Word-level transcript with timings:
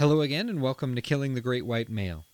Hello 0.00 0.22
again, 0.22 0.48
and 0.48 0.62
welcome 0.62 0.94
to 0.94 1.02
Killing 1.02 1.34
the 1.34 1.42
Great 1.42 1.66
White 1.66 1.90
Male. 1.90 2.24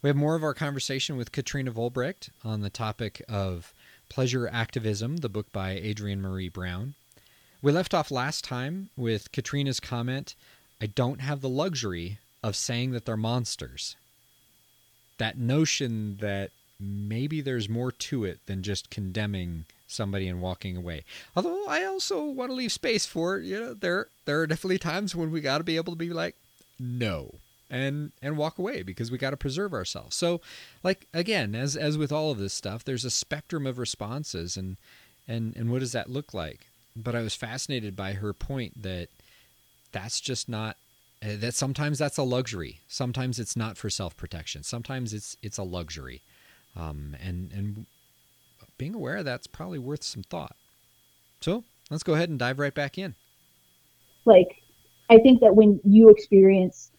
We 0.00 0.08
have 0.08 0.16
more 0.16 0.36
of 0.36 0.42
our 0.42 0.54
conversation 0.54 1.18
with 1.18 1.32
Katrina 1.32 1.70
Volbrecht 1.70 2.30
on 2.42 2.62
the 2.62 2.70
topic 2.70 3.22
of 3.28 3.74
Pleasure 4.08 4.48
Activism, 4.50 5.18
the 5.18 5.28
book 5.28 5.52
by 5.52 5.72
Adrienne 5.72 6.22
Maree 6.22 6.50
Brown. 6.50 6.94
We 7.60 7.72
left 7.72 7.92
off 7.92 8.10
last 8.10 8.42
time 8.42 8.88
with 8.96 9.32
Katrina's 9.32 9.80
comment 9.80 10.34
I 10.80 10.86
don't 10.86 11.20
have 11.20 11.42
the 11.42 11.48
luxury 11.50 12.20
of 12.42 12.56
saying 12.56 12.92
that 12.92 13.04
they're 13.04 13.18
monsters. 13.18 13.94
That 15.18 15.36
notion 15.36 16.16
that 16.22 16.52
maybe 16.80 17.42
there's 17.42 17.68
more 17.68 17.92
to 17.92 18.24
it 18.24 18.38
than 18.46 18.62
just 18.62 18.88
condemning 18.88 19.66
somebody 19.86 20.26
and 20.26 20.40
walking 20.40 20.74
away. 20.74 21.04
Although 21.36 21.66
I 21.66 21.84
also 21.84 22.24
want 22.24 22.50
to 22.50 22.54
leave 22.54 22.72
space 22.72 23.04
for, 23.04 23.36
you 23.36 23.60
know, 23.60 23.74
there 23.74 24.08
there 24.24 24.40
are 24.40 24.46
definitely 24.46 24.78
times 24.78 25.14
when 25.14 25.30
we 25.30 25.42
got 25.42 25.58
to 25.58 25.64
be 25.64 25.76
able 25.76 25.92
to 25.92 25.98
be 25.98 26.08
like 26.08 26.34
no 26.78 27.40
and 27.70 28.12
and 28.22 28.36
walk 28.36 28.58
away 28.58 28.82
because 28.82 29.10
we 29.10 29.18
got 29.18 29.30
to 29.30 29.36
preserve 29.36 29.74
ourselves. 29.74 30.16
So 30.16 30.40
like 30.82 31.06
again, 31.12 31.54
as 31.54 31.76
as 31.76 31.98
with 31.98 32.12
all 32.12 32.30
of 32.30 32.38
this 32.38 32.54
stuff, 32.54 32.84
there's 32.84 33.04
a 33.04 33.10
spectrum 33.10 33.66
of 33.66 33.78
responses 33.78 34.56
and 34.56 34.76
and 35.26 35.54
and 35.56 35.70
what 35.70 35.80
does 35.80 35.92
that 35.92 36.10
look 36.10 36.32
like? 36.32 36.66
But 36.96 37.14
I 37.14 37.22
was 37.22 37.34
fascinated 37.34 37.94
by 37.94 38.14
her 38.14 38.32
point 38.32 38.82
that 38.82 39.08
that's 39.92 40.20
just 40.20 40.48
not 40.48 40.76
uh, 41.22 41.36
that 41.36 41.54
sometimes 41.54 41.98
that's 41.98 42.18
a 42.18 42.22
luxury. 42.22 42.80
Sometimes 42.88 43.38
it's 43.38 43.56
not 43.56 43.76
for 43.76 43.90
self-protection. 43.90 44.62
Sometimes 44.62 45.12
it's 45.12 45.36
it's 45.42 45.58
a 45.58 45.62
luxury. 45.62 46.22
Um, 46.76 47.16
and 47.22 47.52
and 47.52 47.86
being 48.78 48.94
aware 48.94 49.16
of 49.16 49.24
that's 49.24 49.46
probably 49.46 49.78
worth 49.78 50.04
some 50.04 50.22
thought. 50.22 50.56
So 51.40 51.64
let's 51.90 52.02
go 52.02 52.14
ahead 52.14 52.28
and 52.30 52.38
dive 52.38 52.58
right 52.58 52.74
back 52.74 52.96
in. 52.96 53.14
Like, 54.24 54.62
I 55.10 55.18
think 55.18 55.40
that 55.40 55.54
when 55.54 55.80
you 55.84 56.10
experience 56.10 56.90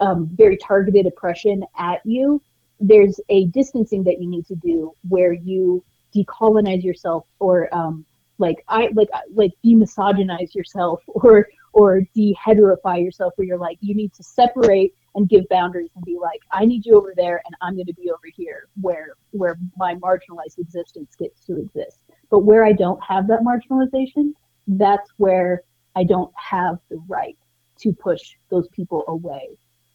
um, 0.00 0.28
very 0.32 0.56
targeted 0.56 1.06
oppression 1.06 1.64
at 1.78 2.00
you, 2.04 2.40
there's 2.80 3.20
a 3.28 3.46
distancing 3.46 4.04
that 4.04 4.20
you 4.20 4.28
need 4.28 4.46
to 4.46 4.54
do 4.54 4.92
where 5.08 5.32
you 5.32 5.82
decolonize 6.14 6.82
yourself 6.82 7.26
or 7.38 7.74
um, 7.74 8.04
like 8.38 8.64
I 8.68 8.90
like 8.94 9.08
like 9.32 9.52
demisogynize 9.64 10.54
yourself 10.54 11.02
or 11.06 11.48
or 11.72 12.02
deheterify 12.16 13.02
yourself 13.02 13.32
where 13.36 13.46
you're 13.46 13.58
like 13.58 13.78
you 13.80 13.94
need 13.94 14.12
to 14.14 14.22
separate 14.22 14.94
and 15.14 15.28
give 15.28 15.48
boundaries 15.48 15.90
and 15.96 16.04
be 16.04 16.18
like 16.20 16.40
I 16.52 16.64
need 16.64 16.84
you 16.84 16.96
over 16.96 17.14
there 17.16 17.42
and 17.46 17.56
I'm 17.62 17.74
going 17.74 17.86
to 17.86 17.94
be 17.94 18.10
over 18.10 18.28
here 18.34 18.68
where 18.80 19.14
where 19.30 19.58
my 19.76 19.94
marginalized 19.94 20.58
existence 20.58 21.16
gets 21.16 21.44
to 21.46 21.58
exist. 21.58 21.98
But 22.30 22.40
where 22.40 22.64
I 22.64 22.72
don't 22.72 23.02
have 23.02 23.26
that 23.28 23.40
marginalization, 23.40 24.32
that's 24.66 25.10
where 25.16 25.62
I 25.94 26.04
don't 26.04 26.32
have 26.36 26.78
the 26.90 27.00
right 27.08 27.38
to 27.80 27.92
push 27.92 28.20
those 28.50 28.68
people 28.68 29.04
away. 29.08 29.48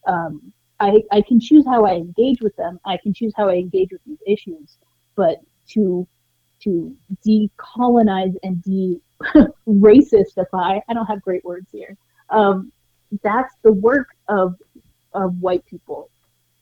Um, 0.07 0.53
I, 0.79 1.03
I 1.11 1.21
can 1.21 1.39
choose 1.39 1.65
how 1.65 1.85
I 1.85 1.93
engage 1.93 2.41
with 2.41 2.55
them. 2.55 2.79
I 2.85 2.97
can 2.97 3.13
choose 3.13 3.33
how 3.38 3.49
I 3.49 3.55
engage 3.55 3.91
with 3.91 4.01
these 4.05 4.21
issues, 4.25 4.77
but 5.15 5.38
to 5.69 6.07
to 6.63 6.95
decolonize 7.25 8.35
and 8.43 8.61
de 8.63 9.01
racistify, 9.67 10.81
I 10.89 10.93
don't 10.93 11.05
have 11.05 11.21
great 11.21 11.43
words 11.43 11.67
here. 11.71 11.97
Um, 12.29 12.71
that's 13.23 13.53
the 13.63 13.73
work 13.73 14.07
of 14.27 14.55
of 15.13 15.38
white 15.39 15.66
people 15.66 16.09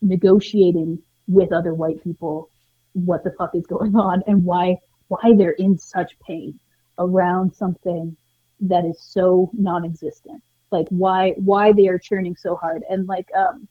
negotiating 0.01 0.99
with 1.27 1.53
other 1.53 1.73
white 1.73 2.03
people 2.03 2.49
what 2.93 3.23
the 3.23 3.31
fuck 3.37 3.53
is 3.53 3.65
going 3.67 3.95
on 3.95 4.23
and 4.27 4.43
why 4.43 4.77
why 5.07 5.33
they're 5.37 5.51
in 5.51 5.77
such 5.77 6.19
pain 6.19 6.59
around 6.97 7.53
something 7.53 8.15
that 8.59 8.83
is 8.85 9.01
so 9.01 9.49
non-existent 9.53 10.41
like 10.71 10.87
why 10.89 11.31
why 11.37 11.71
they 11.71 11.87
are 11.87 11.99
churning 11.99 12.35
so 12.35 12.55
hard. 12.55 12.83
And 12.89 13.07
like 13.07 13.27
um 13.35 13.67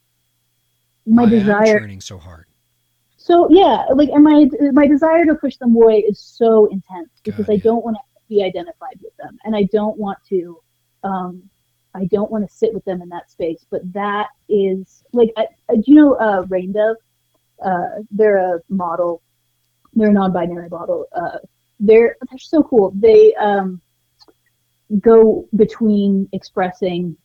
my 1.07 1.25
why 1.25 1.31
desire 1.31 1.79
churning 1.79 2.01
so 2.01 2.19
hard. 2.19 2.47
So 3.17 3.49
yeah 3.51 3.87
like 3.95 4.09
and 4.11 4.25
my 4.25 4.47
my 4.73 4.87
desire 4.87 5.25
to 5.25 5.35
push 5.35 5.57
them 5.57 5.75
away 5.75 5.99
is 6.09 6.21
so 6.21 6.67
intense 6.67 7.11
because 7.23 7.47
God, 7.47 7.53
i 7.53 7.57
don't 7.57 7.85
want 7.85 7.97
to 7.97 8.03
be 8.29 8.43
identified 8.43 8.99
with 9.03 9.17
them. 9.17 9.39
And 9.45 9.57
i 9.57 9.65
don't 9.73 9.99
want 9.99 10.19
to 10.29 10.61
um 11.05 11.43
i 11.95 12.05
don't 12.07 12.31
want 12.31 12.49
to 12.49 12.55
sit 12.55 12.75
with 12.75 12.85
them 12.85 13.03
in 13.03 13.09
that 13.11 13.31
space. 13.31 13.65
But 13.71 13.93
that 13.93 14.29
is 14.49 15.03
like 15.13 15.33
I, 15.37 15.47
I, 15.71 15.77
do 15.77 15.85
you 15.87 15.95
know 15.95 16.15
uh 16.15 16.45
Rain 16.49 16.73
Dove? 16.73 16.97
Uh 17.65 18.03
they're 18.11 18.57
a 18.57 18.61
model. 18.69 19.23
They're 19.95 20.11
a 20.11 20.13
non-binary 20.13 20.69
model. 20.69 21.07
Uh 21.13 21.39
they're 21.81 22.17
they're 22.29 22.39
so 22.39 22.63
cool. 22.63 22.93
They 22.95 23.35
um 23.35 23.81
go 25.01 25.49
between 25.57 26.29
expressing 26.33 27.17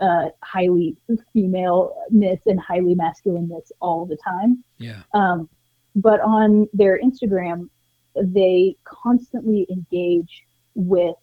uh, 0.00 0.26
highly 0.42 0.96
femaleness 1.32 2.40
and 2.46 2.60
highly 2.60 2.94
masculineness 2.94 3.72
all 3.80 4.06
the 4.06 4.16
time. 4.16 4.62
Yeah. 4.78 5.02
Um, 5.14 5.48
but 5.94 6.20
on 6.20 6.68
their 6.72 7.00
Instagram, 7.00 7.68
they 8.16 8.76
constantly 8.84 9.66
engage 9.70 10.44
with 10.74 11.16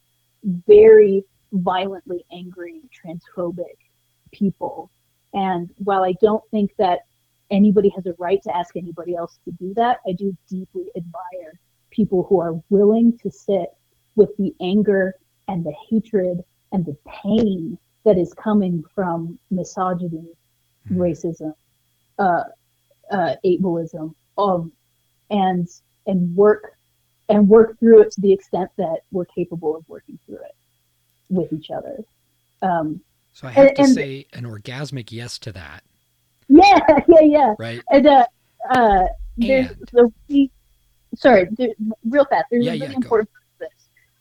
very 0.43 1.23
violently 1.51 2.25
angry, 2.31 2.81
transphobic 2.91 3.77
people. 4.31 4.91
And 5.33 5.69
while 5.77 6.03
I 6.03 6.13
don't 6.21 6.43
think 6.51 6.71
that 6.77 7.01
anybody 7.49 7.89
has 7.89 8.05
a 8.05 8.13
right 8.17 8.41
to 8.43 8.55
ask 8.55 8.75
anybody 8.75 9.15
else 9.15 9.39
to 9.45 9.51
do 9.51 9.73
that, 9.75 9.99
I 10.07 10.13
do 10.13 10.35
deeply 10.49 10.85
admire 10.95 11.59
people 11.89 12.23
who 12.23 12.39
are 12.41 12.61
willing 12.69 13.17
to 13.19 13.31
sit 13.31 13.69
with 14.15 14.35
the 14.37 14.53
anger 14.61 15.15
and 15.47 15.65
the 15.65 15.73
hatred 15.89 16.43
and 16.71 16.85
the 16.85 16.97
pain 17.23 17.77
that 18.05 18.17
is 18.17 18.33
coming 18.33 18.83
from 18.95 19.37
misogyny, 19.51 20.29
mm-hmm. 20.89 20.99
racism, 20.99 21.53
uh, 22.19 22.43
uh, 23.11 23.35
ableism, 23.45 24.13
um, 24.37 24.71
and 25.29 25.67
and 26.05 26.35
work 26.35 26.73
and 27.29 27.47
work 27.47 27.77
through 27.79 28.01
it 28.01 28.11
to 28.11 28.21
the 28.21 28.31
extent 28.31 28.69
that 28.77 28.99
we're 29.11 29.25
capable 29.25 29.75
of 29.75 29.83
working 29.87 30.17
through 30.25 30.37
it 30.37 30.55
with 31.29 31.51
each 31.51 31.69
other. 31.69 32.03
Um, 32.61 33.01
so 33.33 33.47
I 33.47 33.51
have 33.51 33.67
and, 33.67 33.75
to 33.75 33.81
and, 33.83 33.93
say 33.93 34.25
an 34.33 34.45
orgasmic 34.45 35.11
yes 35.11 35.37
to 35.39 35.51
that. 35.51 35.83
Yeah, 36.47 36.79
yeah, 37.07 37.21
yeah. 37.21 37.55
Right. 37.59 37.83
And 37.91 38.07
uh, 38.07 38.25
uh, 38.69 39.03
there's 39.37 39.69
and. 39.69 40.11
the 40.29 40.49
sorry, 41.15 41.49
real 42.05 42.25
fast. 42.25 42.45
There's 42.51 42.65
yeah, 42.65 42.71
a 42.71 42.73
really 42.75 42.87
yeah, 42.87 42.95
important 42.95 43.29
this, 43.59 43.69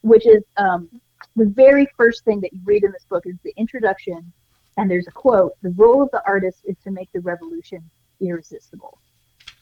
which 0.03 0.27
is 0.27 0.43
um, 0.57 0.89
the 1.35 1.47
very 1.47 1.87
first 1.97 2.25
thing 2.25 2.41
that 2.41 2.53
you 2.53 2.61
read 2.65 2.85
in 2.85 2.93
this 2.93 3.05
book 3.09 3.25
is 3.27 3.37
the 3.45 3.53
introduction, 3.57 4.33
and 4.77 4.91
there's 4.91 5.07
a 5.07 5.13
quote: 5.13 5.53
"The 5.63 5.71
role 5.71 6.03
of 6.03 6.11
the 6.13 6.23
artist 6.27 6.61
is 6.65 6.77
to 6.85 6.91
make 6.91 7.11
the 7.13 7.21
revolution 7.21 7.89
irresistible." 8.21 8.99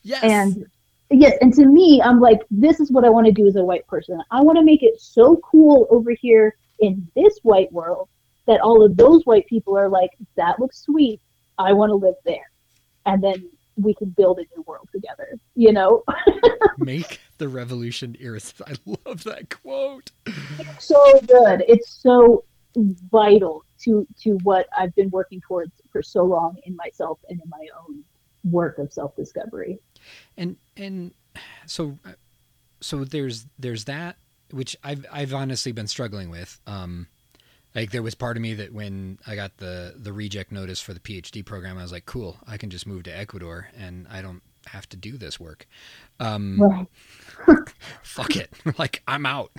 Yes. 0.03 0.23
And 0.23 0.67
yes, 1.11 1.37
and 1.41 1.53
to 1.55 1.67
me, 1.67 2.01
I'm 2.03 2.21
like, 2.21 2.41
this 2.51 2.79
is 2.79 2.93
what 2.93 3.05
I 3.05 3.11
want 3.11 3.27
to 3.27 3.33
do 3.33 3.47
as 3.47 3.57
a 3.57 3.65
white 3.65 3.87
person. 3.87 4.21
I 4.31 4.43
want 4.43 4.59
to 4.59 4.65
make 4.65 4.83
it 4.83 5.01
so 5.01 5.37
cool 5.39 5.87
over 5.91 6.13
here 6.13 6.57
in 6.81 7.07
this 7.15 7.39
white 7.43 7.73
world 7.73 8.09
that 8.47 8.61
all 8.61 8.85
of 8.85 8.97
those 8.97 9.25
white 9.25 9.47
people 9.47 9.77
are 9.77 9.89
like, 9.89 10.11
that 10.37 10.61
looks 10.61 10.83
sweet. 10.83 11.21
I 11.59 11.73
want 11.73 11.91
to 11.91 11.95
live 11.95 12.17
there. 12.25 12.51
And 13.07 13.23
then 13.23 13.49
we 13.77 13.95
can 13.95 14.11
build 14.11 14.39
a 14.39 14.45
new 14.55 14.63
world 14.67 14.89
together, 14.93 15.29
you 15.55 15.73
know? 15.73 16.05
Make 16.79 17.21
the 17.39 17.49
revolution 17.49 18.17
irresistible. 18.21 18.67
I 18.71 19.09
love 19.09 19.25
that 19.25 19.51
quote. 19.63 20.11
It's 20.27 20.87
so 20.87 21.21
good. 21.21 21.65
It's 21.69 21.91
so 21.91 22.45
vital 22.77 23.65
to 23.83 24.07
to 24.23 24.39
what 24.43 24.67
I've 24.77 24.95
been 24.95 25.11
working 25.11 25.41
towards 25.41 25.73
for 25.91 26.03
so 26.03 26.25
long 26.25 26.57
in 26.65 26.75
myself 26.77 27.19
and 27.29 27.41
in 27.41 27.49
my 27.49 27.67
own 27.81 28.05
work 28.51 28.79
of 28.79 28.93
self-discovery. 28.93 29.79
And 30.37 30.57
and 30.77 31.13
so 31.67 31.99
so 32.81 33.05
there's 33.05 33.47
there's 33.59 33.85
that 33.85 34.17
which 34.51 34.77
I've 34.83 35.07
I've 35.11 35.35
honestly 35.35 35.73
been 35.73 35.87
struggling 35.87 36.31
with. 36.31 36.61
Um 36.67 37.09
like 37.75 37.91
there 37.91 38.03
was 38.03 38.15
part 38.15 38.37
of 38.37 38.41
me 38.41 38.55
that 38.55 38.73
when 38.73 39.19
I 39.27 39.35
got 39.35 39.57
the 39.59 39.95
the 39.97 40.13
reject 40.13 40.53
notice 40.53 40.81
for 40.81 40.95
the 40.95 41.01
PhD 41.01 41.45
program, 41.45 41.79
I 41.79 41.83
was 41.83 41.93
like, 41.93 42.07
cool, 42.07 42.37
I 42.47 42.57
can 42.57 42.71
just 42.71 42.87
move 42.87 43.05
to 43.05 43.17
Ecuador 43.17 43.69
and 43.77 44.07
I 44.11 44.23
don't 44.23 44.43
have 44.69 44.89
to 44.91 44.97
do 44.97 45.17
this 45.17 45.39
work. 45.39 45.67
Um, 46.21 46.89
fuck 48.03 48.37
it, 48.37 48.53
like 48.79 49.03
I'm 49.07 49.27
out. 49.27 49.53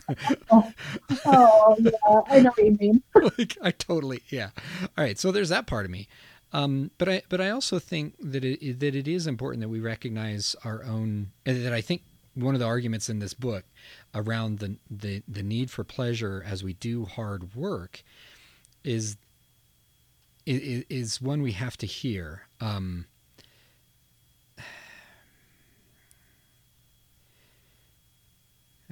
oh, 0.51 0.71
oh, 1.25 1.75
yeah, 1.79 1.91
I 2.29 2.39
know 2.41 2.51
what 2.55 2.65
you 2.65 2.77
mean. 2.79 3.03
like 3.37 3.57
I 3.61 3.71
totally 3.71 4.21
yeah. 4.29 4.49
All 4.97 5.03
right, 5.03 5.19
so 5.19 5.31
there's 5.31 5.49
that 5.49 5.67
part 5.67 5.85
of 5.85 5.91
me. 5.91 6.07
Um, 6.53 6.91
but 6.97 7.09
I 7.09 7.21
but 7.29 7.41
I 7.41 7.49
also 7.49 7.79
think 7.79 8.15
that 8.19 8.45
it 8.45 8.79
that 8.79 8.95
it 8.95 9.07
is 9.07 9.27
important 9.27 9.61
that 9.61 9.69
we 9.69 9.79
recognize 9.79 10.55
our 10.63 10.83
own 10.83 11.31
that 11.43 11.73
I 11.73 11.81
think 11.81 12.03
one 12.35 12.53
of 12.53 12.59
the 12.59 12.67
arguments 12.67 13.09
in 13.09 13.19
this 13.19 13.33
book 13.33 13.63
around 14.13 14.59
the, 14.59 14.75
the, 14.91 15.23
the 15.27 15.41
need 15.41 15.71
for 15.71 15.83
pleasure 15.83 16.43
as 16.45 16.63
we 16.63 16.73
do 16.73 17.05
hard 17.05 17.55
work 17.55 18.03
is 18.83 19.17
is, 20.45 20.83
is 20.89 21.21
one 21.21 21.41
we 21.41 21.53
have 21.53 21.75
to 21.77 21.87
hear. 21.87 22.43
Um, 22.61 23.07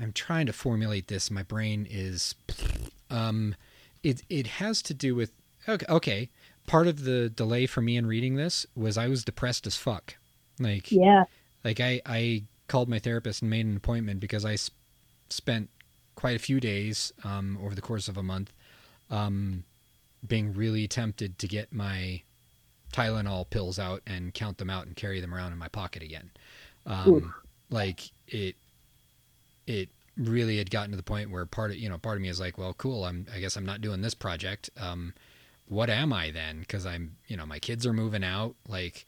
I'm 0.02 0.12
trying 0.14 0.46
to 0.48 0.54
formulate 0.54 1.08
this. 1.08 1.30
My 1.32 1.44
brain 1.44 1.88
is. 1.90 2.36
Um, 3.10 3.56
it 4.02 4.24
it 4.30 4.48
has 4.48 4.82
to 4.84 4.94
do 4.94 5.16
with 5.16 5.32
okay, 5.70 5.86
okay. 5.88 6.30
part 6.68 6.88
of 6.88 7.04
the 7.04 7.30
delay 7.30 7.66
for 7.66 7.82
me 7.82 7.96
in 7.98 8.06
reading 8.06 8.36
this 8.36 8.66
was 8.76 8.98
I 8.98 9.08
was 9.08 9.24
depressed 9.24 9.68
as 9.68 9.76
fuck. 9.78 10.16
Like 10.60 10.92
Yeah. 10.92 11.26
like 11.64 11.80
I 11.80 12.02
I 12.06 12.44
called 12.68 12.90
my 12.90 13.00
therapist 13.00 13.42
and 13.42 13.50
made 13.52 13.66
an 13.66 13.78
appointment 13.78 14.20
because 14.20 14.46
I 14.46 14.56
sp- 14.58 14.74
spent 15.30 15.70
quite 16.16 16.36
a 16.36 16.40
few 16.40 16.60
days 16.60 17.14
um, 17.24 17.58
over 17.64 17.76
the 17.76 17.82
course 17.82 18.08
of 18.08 18.18
a 18.18 18.24
month 18.24 18.52
um, 19.10 19.64
being 20.28 20.54
really 20.54 20.88
tempted 20.88 21.38
to 21.40 21.48
get 21.48 21.72
my 21.74 22.22
Tylenol 22.92 23.50
pills 23.50 23.80
out 23.80 24.02
and 24.06 24.34
count 24.34 24.58
them 24.58 24.70
out 24.70 24.86
and 24.86 24.96
carry 24.96 25.20
them 25.20 25.34
around 25.34 25.52
in 25.52 25.58
my 25.58 25.68
pocket 25.68 26.04
again. 26.04 26.30
Um, 26.86 27.34
like 27.70 28.12
it, 28.28 28.56
it 29.68 29.90
really 30.18 30.58
had 30.58 30.70
gotten 30.72 30.92
to 30.92 30.98
the 30.98 31.04
point 31.04 31.32
where 31.32 31.46
part 31.46 31.72
of 31.72 31.78
you 31.78 31.90
know 31.90 31.98
part 31.98 32.18
of 32.18 32.22
me 32.22 32.30
is 32.30 32.40
like, 32.40 32.58
well, 32.58 32.74
cool. 32.74 33.06
I'm 33.06 33.28
I 33.34 33.40
guess 33.40 33.56
I'm 33.58 33.66
not 33.66 33.82
doing 33.82 34.02
this 34.02 34.14
project. 34.14 34.70
Um, 34.80 35.14
what 35.68 35.90
am 35.90 36.14
I 36.14 36.32
then? 36.32 36.62
Because 36.62 36.86
I'm 36.86 37.18
you 37.28 37.38
know 37.38 37.46
my 37.46 37.60
kids 37.60 37.86
are 37.86 37.94
moving 37.94 38.24
out. 38.24 38.56
Like 38.68 39.06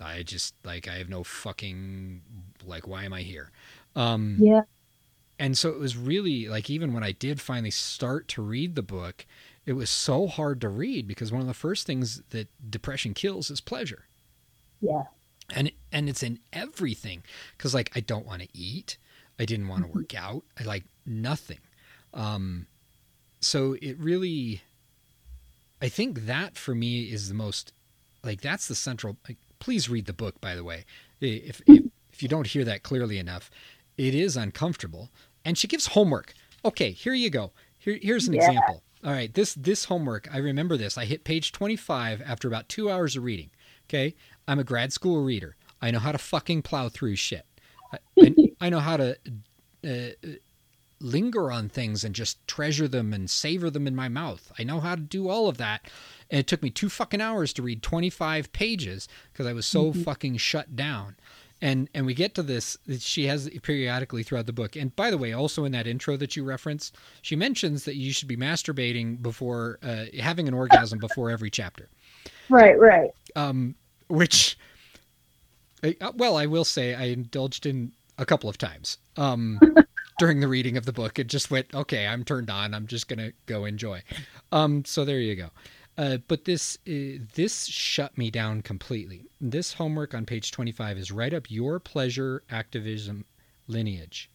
I 0.00 0.22
just 0.24 0.54
like 0.64 0.88
I 0.88 0.98
have 0.98 1.08
no 1.08 1.24
fucking 1.24 2.22
like 2.66 2.88
why 2.88 3.04
am 3.04 3.12
I 3.12 3.22
here? 3.22 3.50
Um, 3.96 4.46
Yeah. 4.46 4.62
and 5.38 5.58
so 5.58 5.70
it 5.70 5.78
was 5.78 5.96
really 5.96 6.48
like 6.48 6.70
even 6.70 6.92
when 6.92 7.02
I 7.02 7.12
did 7.12 7.40
finally 7.40 7.70
start 7.70 8.28
to 8.28 8.42
read 8.42 8.74
the 8.76 8.82
book, 8.82 9.26
it 9.66 9.72
was 9.74 9.90
so 9.90 10.26
hard 10.26 10.60
to 10.60 10.68
read 10.68 11.08
because 11.08 11.32
one 11.32 11.40
of 11.42 11.48
the 11.48 11.54
first 11.54 11.86
things 11.86 12.22
that 12.30 12.48
depression 12.70 13.14
kills 13.14 13.50
is 13.50 13.60
pleasure. 13.60 14.04
Yeah. 14.80 15.04
And 15.54 15.72
and 15.92 16.08
it's 16.08 16.22
in 16.22 16.38
everything 16.52 17.22
cuz 17.58 17.74
like 17.74 17.90
I 17.94 18.00
don't 18.00 18.26
want 18.26 18.42
to 18.42 18.48
eat, 18.56 18.96
I 19.38 19.44
didn't 19.44 19.68
want 19.68 19.82
to 19.82 19.88
Mm-hmm. 19.88 19.98
work 19.98 20.14
out, 20.14 20.42
I 20.58 20.64
like 20.64 20.84
nothing. 21.06 21.58
Um 22.12 22.66
so 23.40 23.76
it 23.82 23.98
really 23.98 24.62
I 25.82 25.88
think 25.88 26.20
that 26.26 26.56
for 26.56 26.74
me 26.74 27.02
is 27.04 27.28
the 27.28 27.34
most 27.34 27.72
like 28.22 28.40
that's 28.40 28.68
the 28.68 28.74
central 28.74 29.16
like, 29.28 29.38
please 29.58 29.88
read 29.88 30.06
the 30.06 30.12
book 30.12 30.40
by 30.40 30.54
the 30.54 30.64
way. 30.64 30.84
If 31.20 31.60
if 31.66 31.82
if 32.12 32.22
you 32.22 32.28
don't 32.28 32.46
hear 32.46 32.64
that 32.64 32.82
clearly 32.82 33.18
enough, 33.18 33.50
it 33.96 34.14
is 34.14 34.36
uncomfortable. 34.36 35.10
And 35.44 35.58
she 35.58 35.66
gives 35.68 35.88
homework. 35.88 36.32
Okay, 36.64 36.92
here 36.92 37.12
you 37.12 37.28
go. 37.28 37.52
Here, 37.78 37.98
here's 38.00 38.28
an 38.28 38.34
Yeah. 38.34 38.38
example. 38.48 38.82
All 39.04 39.12
right, 39.12 39.32
this 39.34 39.52
this 39.54 39.84
homework, 39.86 40.32
I 40.32 40.38
remember 40.38 40.76
this. 40.78 40.96
I 40.96 41.04
hit 41.04 41.24
page 41.24 41.52
25 41.52 42.22
after 42.22 42.48
about 42.48 42.68
two 42.70 42.90
hours 42.90 43.16
of 43.16 43.24
reading. 43.24 43.50
Okay, 43.88 44.14
I'm 44.48 44.58
a 44.58 44.64
grad 44.64 44.92
school 44.92 45.22
reader. 45.22 45.56
I 45.82 45.90
know 45.90 45.98
how 45.98 46.12
to 46.12 46.18
fucking 46.18 46.62
plow 46.62 46.88
through 46.88 47.16
shit. 47.16 47.44
I, 47.94 47.98
I, 48.20 48.34
I 48.60 48.68
know 48.70 48.80
how 48.80 48.96
to 48.96 49.16
uh, 49.86 50.28
linger 51.00 51.50
on 51.52 51.68
things 51.68 52.04
and 52.04 52.14
just 52.14 52.46
treasure 52.46 52.88
them 52.88 53.12
and 53.12 53.28
savor 53.28 53.70
them 53.70 53.86
in 53.86 53.94
my 53.94 54.08
mouth. 54.08 54.50
I 54.58 54.64
know 54.64 54.80
how 54.80 54.94
to 54.94 55.00
do 55.00 55.28
all 55.28 55.48
of 55.48 55.58
that. 55.58 55.88
And 56.30 56.40
it 56.40 56.46
took 56.46 56.62
me 56.62 56.70
two 56.70 56.88
fucking 56.88 57.20
hours 57.20 57.52
to 57.54 57.62
read 57.62 57.82
25 57.82 58.52
pages 58.52 59.08
because 59.32 59.46
I 59.46 59.52
was 59.52 59.66
so 59.66 59.92
fucking 59.92 60.38
shut 60.38 60.74
down. 60.74 61.16
And 61.60 61.88
and 61.94 62.04
we 62.04 62.14
get 62.14 62.34
to 62.34 62.42
this. 62.42 62.76
She 62.98 63.26
has 63.26 63.48
periodically 63.62 64.22
throughout 64.22 64.46
the 64.46 64.52
book. 64.52 64.76
And 64.76 64.94
by 64.96 65.10
the 65.10 65.16
way, 65.16 65.32
also 65.32 65.64
in 65.64 65.72
that 65.72 65.86
intro 65.86 66.16
that 66.16 66.36
you 66.36 66.44
referenced, 66.44 66.96
she 67.22 67.36
mentions 67.36 67.84
that 67.84 67.94
you 67.96 68.12
should 68.12 68.28
be 68.28 68.36
masturbating 68.36 69.22
before 69.22 69.78
uh, 69.82 70.06
having 70.20 70.48
an 70.48 70.54
orgasm 70.54 70.98
before 70.98 71.30
every 71.30 71.50
chapter. 71.50 71.88
Right. 72.50 72.78
Right. 72.78 73.10
Um, 73.36 73.76
which, 74.08 74.58
well, 76.14 76.36
I 76.36 76.46
will 76.46 76.64
say 76.64 76.94
I 76.94 77.04
indulged 77.04 77.66
in 77.66 77.92
a 78.18 78.24
couple 78.24 78.48
of 78.48 78.58
times 78.58 78.98
um, 79.16 79.58
during 80.18 80.40
the 80.40 80.48
reading 80.48 80.76
of 80.76 80.86
the 80.86 80.92
book. 80.92 81.18
It 81.18 81.26
just 81.26 81.50
went, 81.50 81.74
okay, 81.74 82.06
I'm 82.06 82.24
turned 82.24 82.50
on. 82.50 82.74
I'm 82.74 82.86
just 82.86 83.08
gonna 83.08 83.32
go 83.46 83.64
enjoy. 83.64 84.02
Um, 84.52 84.84
so 84.84 85.04
there 85.04 85.20
you 85.20 85.34
go. 85.36 85.50
Uh, 85.96 86.18
but 86.26 86.44
this 86.44 86.76
uh, 86.88 87.22
this 87.34 87.66
shut 87.66 88.16
me 88.18 88.30
down 88.30 88.62
completely. 88.62 89.26
This 89.40 89.74
homework 89.74 90.14
on 90.14 90.26
page 90.26 90.50
25 90.50 90.98
is 90.98 91.12
write 91.12 91.34
up 91.34 91.50
your 91.50 91.78
pleasure 91.78 92.42
activism 92.50 93.24
lineage. 93.68 94.30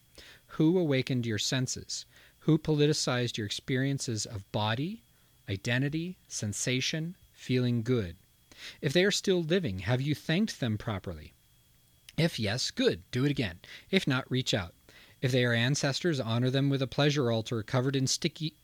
Who 0.53 0.77
awakened 0.77 1.25
your 1.25 1.37
senses? 1.37 2.05
Who 2.39 2.57
politicized 2.57 3.37
your 3.37 3.45
experiences 3.45 4.25
of 4.25 4.49
body, 4.51 5.03
identity, 5.49 6.17
sensation, 6.27 7.15
feeling 7.33 7.83
good? 7.83 8.15
If 8.81 8.93
they 8.93 9.03
are 9.03 9.11
still 9.11 9.43
living, 9.43 9.79
have 9.79 10.01
you 10.01 10.15
thanked 10.15 10.59
them 10.59 10.77
properly? 10.77 11.33
If 12.19 12.37
yes, 12.37 12.69
good, 12.69 13.09
do 13.11 13.23
it 13.25 13.31
again. 13.31 13.59
If 13.89 14.05
not, 14.05 14.29
reach 14.29 14.53
out. 14.53 14.73
If 15.21 15.31
they 15.31 15.45
are 15.45 15.53
ancestors, 15.53 16.19
honor 16.19 16.49
them 16.49 16.69
with 16.69 16.81
a 16.81 16.87
pleasure 16.87 17.31
altar 17.31 17.63
covered 17.63 17.95
in 17.95 18.07
sticky, 18.07 18.55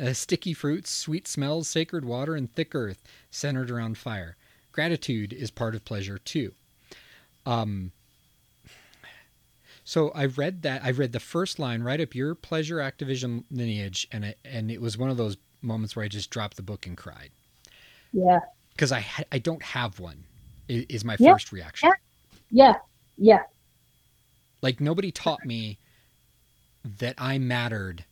uh, 0.00 0.12
sticky 0.14 0.54
fruits, 0.54 0.90
sweet 0.90 1.28
smells, 1.28 1.68
sacred 1.68 2.04
water, 2.04 2.34
and 2.34 2.52
thick 2.52 2.74
earth 2.74 3.02
centered 3.30 3.70
around 3.70 3.98
fire. 3.98 4.36
Gratitude 4.72 5.32
is 5.32 5.50
part 5.50 5.74
of 5.74 5.84
pleasure 5.84 6.18
too. 6.18 6.52
Um, 7.44 7.92
so 9.84 10.10
I 10.10 10.26
read 10.26 10.62
that. 10.62 10.82
I 10.82 10.90
read 10.90 11.12
the 11.12 11.20
first 11.20 11.58
line, 11.58 11.82
right 11.82 12.00
up 12.00 12.14
your 12.14 12.34
pleasure 12.34 12.80
activism 12.80 13.44
lineage," 13.50 14.06
and 14.10 14.24
it, 14.24 14.38
and 14.44 14.70
it 14.70 14.80
was 14.80 14.96
one 14.96 15.10
of 15.10 15.16
those 15.18 15.36
moments 15.60 15.94
where 15.94 16.04
I 16.04 16.08
just 16.08 16.30
dropped 16.30 16.56
the 16.56 16.62
book 16.62 16.86
and 16.86 16.96
cried 16.96 17.30
Yeah. 18.12 18.40
because 18.74 18.92
I 18.92 19.04
I 19.30 19.38
don't 19.38 19.62
have 19.62 19.98
one. 20.00 20.24
Is 20.68 21.04
my 21.04 21.16
Yeah, 21.18 21.32
first 21.32 21.52
reaction. 21.52 21.90
Yeah. 21.90 21.94
Yeah. 22.50 22.74
Like 24.60 24.80
nobody 24.80 25.10
taught 25.10 25.44
me 25.44 25.78
that 26.84 27.14
I 27.18 27.38
mattered 27.38 28.04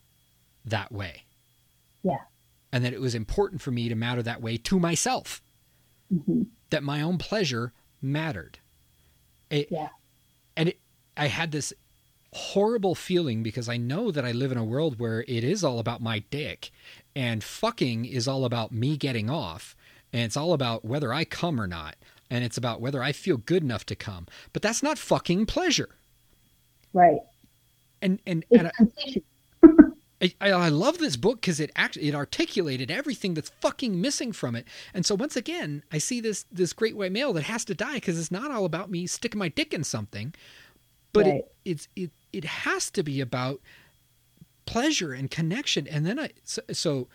that 0.65 0.91
way. 0.91 1.23
Yeah. 2.03 2.19
And 2.71 2.83
that 2.85 2.93
it 2.93 3.01
was 3.01 3.15
important 3.15 3.61
for 3.61 3.71
me 3.71 3.89
to 3.89 3.95
matter 3.95 4.23
that 4.23 4.41
way 4.41 4.57
to 4.57 4.79
myself. 4.79 5.41
hmm 6.09 6.43
That 6.69 6.83
my 6.83 7.01
own 7.01 7.17
pleasure 7.17 7.73
mattered. 8.01 8.59
It, 9.49 9.67
Yeah. 9.71 9.89
And 10.55 10.69
it, 10.69 10.79
I 11.17 11.27
had 11.27 11.51
this 11.51 11.73
horrible 12.33 12.95
feeling 12.95 13.43
because 13.43 13.67
I 13.67 13.77
know 13.77 14.09
that 14.11 14.25
I 14.25 14.31
live 14.31 14.51
in 14.51 14.57
a 14.57 14.63
world 14.63 14.99
where 14.99 15.21
it 15.27 15.43
is 15.43 15.63
all 15.63 15.79
about 15.79 16.01
my 16.01 16.19
dick 16.29 16.71
and 17.15 17.43
fucking 17.43 18.05
is 18.05 18.27
all 18.27 18.45
about 18.45 18.71
me 18.71 18.95
getting 18.95 19.29
off 19.29 19.75
and 20.13 20.23
it's 20.23 20.37
all 20.37 20.53
about 20.53 20.85
whether 20.85 21.13
I 21.13 21.25
come 21.25 21.59
or 21.59 21.67
not 21.67 21.95
and 22.31 22.43
it's 22.43 22.57
about 22.57 22.81
whether 22.81 23.03
I 23.03 23.11
feel 23.11 23.37
good 23.37 23.61
enough 23.61 23.85
to 23.87 23.95
come. 23.95 24.25
But 24.53 24.63
that's 24.63 24.81
not 24.81 24.97
fucking 24.97 25.45
pleasure. 25.45 25.89
Right. 26.93 27.19
And 28.01 28.19
and, 28.25 28.43
and 28.51 28.71
I. 28.77 29.21
I, 30.39 30.51
I 30.51 30.69
love 30.69 30.99
this 30.99 31.17
book 31.17 31.41
because 31.41 31.59
it 31.59 31.71
actually 31.75 32.07
it 32.07 32.13
articulated 32.13 32.91
everything 32.91 33.33
that's 33.33 33.49
fucking 33.59 33.99
missing 33.99 34.31
from 34.31 34.55
it. 34.55 34.67
And 34.93 35.03
so 35.03 35.15
once 35.15 35.35
again, 35.35 35.83
I 35.91 35.97
see 35.97 36.21
this 36.21 36.45
this 36.51 36.73
great 36.73 36.95
white 36.95 37.11
male 37.11 37.33
that 37.33 37.43
has 37.43 37.65
to 37.65 37.73
die 37.73 37.95
because 37.95 38.19
it's 38.19 38.31
not 38.31 38.51
all 38.51 38.65
about 38.65 38.91
me 38.91 39.07
sticking 39.07 39.39
my 39.39 39.49
dick 39.49 39.73
in 39.73 39.83
something, 39.83 40.33
but 41.11 41.25
Right. 41.25 41.35
it 41.35 41.55
it's 41.65 41.87
it 41.95 42.11
it 42.31 42.45
has 42.45 42.91
to 42.91 43.03
be 43.03 43.19
about 43.19 43.61
pleasure 44.67 45.11
and 45.11 45.31
connection. 45.31 45.87
And 45.87 46.05
then 46.05 46.19
I 46.19 46.29
so, 46.43 46.61
so 46.71 47.07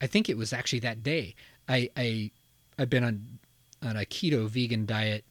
I 0.00 0.06
think 0.06 0.28
it 0.28 0.36
was 0.36 0.52
actually 0.52 0.80
that 0.80 1.02
day 1.02 1.34
I 1.68 1.90
I 1.96 2.30
I've 2.78 2.90
been 2.90 3.02
on 3.04 3.40
on 3.84 3.96
a 3.96 4.04
keto 4.04 4.48
vegan 4.48 4.86
diet 4.86 5.24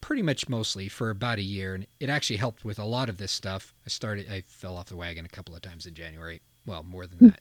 pretty 0.00 0.22
much 0.22 0.48
mostly 0.48 0.88
for 0.88 1.10
about 1.10 1.38
a 1.38 1.42
year 1.42 1.74
and 1.74 1.86
it 1.98 2.08
actually 2.08 2.36
helped 2.36 2.64
with 2.64 2.78
a 2.78 2.84
lot 2.84 3.08
of 3.08 3.18
this 3.18 3.32
stuff. 3.32 3.74
I 3.84 3.88
started 3.88 4.30
i 4.30 4.42
fell 4.46 4.76
off 4.76 4.86
the 4.86 4.96
wagon 4.96 5.24
a 5.24 5.28
couple 5.28 5.54
of 5.54 5.62
times 5.62 5.86
in 5.86 5.94
january. 5.94 6.40
Well 6.64 6.82
more 6.82 7.06
than 7.06 7.28
that. 7.28 7.40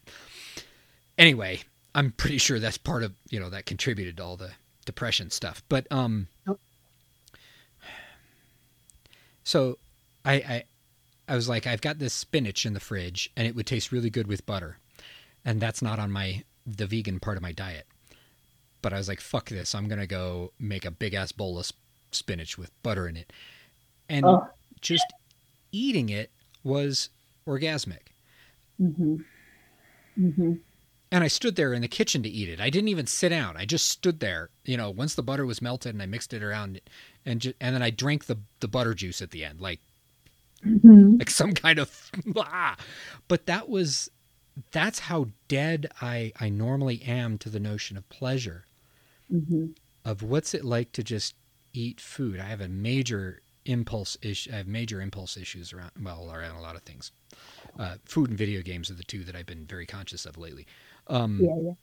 Anyway 1.17 1.61
i'm 1.93 2.11
pretty 2.11 2.37
sure 2.37 2.59
that's 2.59 2.77
part 2.77 3.03
of 3.03 3.13
you 3.29 3.39
know 3.39 3.49
that 3.49 3.65
contributed 3.65 4.17
to 4.17 4.23
all 4.23 4.35
the 4.37 4.51
depression 4.85 5.31
stuff 5.31 5.63
but 5.69 5.87
um 5.91 6.27
so 9.43 9.77
i 10.25 10.33
i 10.33 10.63
i 11.29 11.35
was 11.35 11.49
like 11.49 11.65
i've 11.65 11.81
got 11.81 11.97
this 11.97 12.13
spinach 12.13 12.65
in 12.65 12.73
the 12.73 12.79
fridge 12.79 13.31
and 13.35 13.47
it 13.47 13.55
would 13.55 13.65
taste 13.65 13.91
really 13.91 14.09
good 14.09 14.27
with 14.27 14.45
butter. 14.45 14.77
And 15.47 15.61
that's 15.61 15.81
not 15.81 15.99
on 15.99 16.11
my 16.11 16.43
the 16.65 16.87
vegan 16.87 17.19
part 17.19 17.37
of 17.37 17.43
my 17.43 17.51
diet 17.51 17.85
but 18.85 18.93
i 18.93 18.97
was 18.97 19.09
like 19.09 19.21
fuck 19.21 19.49
this 19.49 19.75
i'm 19.75 19.87
gonna 19.89 20.07
go 20.07 20.51
make 20.59 20.85
a 20.85 20.91
big 20.91 21.15
ass 21.15 21.31
bowl 21.33 21.59
of 21.59 21.71
spinach 22.11 22.57
with 22.57 22.71
butter 22.83 23.07
in 23.07 23.17
it 23.17 23.33
and 24.09 24.25
Oh. 24.25 24.47
just 24.81 25.13
eating 25.71 26.09
it 26.09 26.31
was 26.63 27.09
orgasmic 27.47 28.09
hmm 28.79 29.15
hmm 30.17 30.53
and 31.11 31.23
I 31.23 31.27
stood 31.27 31.55
there 31.55 31.73
in 31.73 31.81
the 31.81 31.87
kitchen 31.87 32.23
to 32.23 32.29
eat 32.29 32.49
it. 32.49 32.59
I 32.59 32.69
didn't 32.69 32.89
even 32.89 33.07
sit 33.07 33.29
down. 33.29 33.55
I 33.57 33.65
just 33.65 33.87
stood 33.89 34.19
there. 34.19 34.49
You 34.65 34.77
know, 34.77 34.89
once 34.89 35.15
the 35.15 35.23
butter 35.23 35.45
was 35.45 35.61
melted 35.61 35.93
and 35.93 36.01
I 36.01 36.07
mixed 36.07 36.33
it 36.33 36.43
around, 36.43 36.81
and 37.25 37.53
and 37.61 37.75
then 37.75 37.83
I 37.83 37.89
drank 37.91 38.25
the 38.25 38.37
the 38.59 38.67
butter 38.67 38.93
juice 38.93 39.21
at 39.21 39.31
the 39.31 39.45
end, 39.45 39.61
like 39.61 39.79
hmm 40.63 41.19
like 41.19 41.29
some 41.29 41.53
kind 41.53 41.79
of. 41.79 42.11
ah. 42.37 42.77
But 43.27 43.45
that 43.47 43.69
was 43.69 44.09
that's 44.71 44.99
how 44.99 45.29
dead 45.47 45.87
I 46.01 46.33
I 46.39 46.49
normally 46.49 47.01
am 47.03 47.37
to 47.39 47.49
the 47.49 47.59
notion 47.59 47.97
of 47.97 48.07
pleasure, 48.09 48.65
hmm 49.29 49.67
of 50.03 50.21
what's 50.21 50.53
it 50.53 50.63
like 50.63 50.91
to 50.91 51.03
just 51.03 51.33
eat 51.73 51.99
food. 51.99 52.39
I 52.39 52.43
have 52.43 52.61
a 52.61 52.67
major 52.67 53.41
impulse 53.65 54.17
issue. 54.21 54.51
I 54.53 54.57
have 54.57 54.67
major 54.67 55.01
impulse 55.01 55.35
issues 55.35 55.73
around 55.73 55.91
well 56.01 56.31
around 56.31 56.55
a 56.55 56.61
lot 56.61 56.75
of 56.75 56.83
things. 56.83 57.11
Uh, 57.79 57.95
food 58.05 58.29
and 58.29 58.37
video 58.37 58.61
games 58.61 58.89
are 58.91 58.95
the 58.95 59.03
two 59.03 59.23
that 59.23 59.35
I've 59.35 59.47
been 59.47 59.65
very 59.65 59.85
conscious 59.85 60.25
of 60.25 60.37
lately. 60.37 60.67
Um, 61.07 61.39
Yeah. 61.43 61.55
Yeah. 61.63 61.73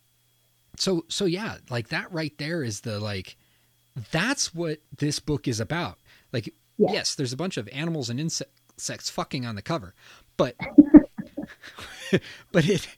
so 0.77 1.05
so 1.09 1.25
yeah, 1.25 1.59
like 1.71 1.89
that 1.89 2.13
right 2.13 2.37
there 2.39 2.63
is 2.63 2.81
the 2.83 3.01
like 3.01 3.37
that's 4.11 4.55
what 4.55 4.79
this 4.97 5.19
book 5.21 5.49
is 5.49 5.61
about. 5.61 5.99
Like 6.33 6.55
Yeah. 6.79 6.93
yes, 6.93 7.15
there's 7.15 7.33
a 7.33 7.37
bunch 7.37 7.57
of 7.57 7.69
animals 7.69 8.09
and 8.09 8.21
insects 8.21 9.11
fucking 9.11 9.45
on 9.45 9.55
the 9.57 9.63
cover, 9.63 9.95
but 10.37 10.57
but 12.53 12.69
it 12.69 12.89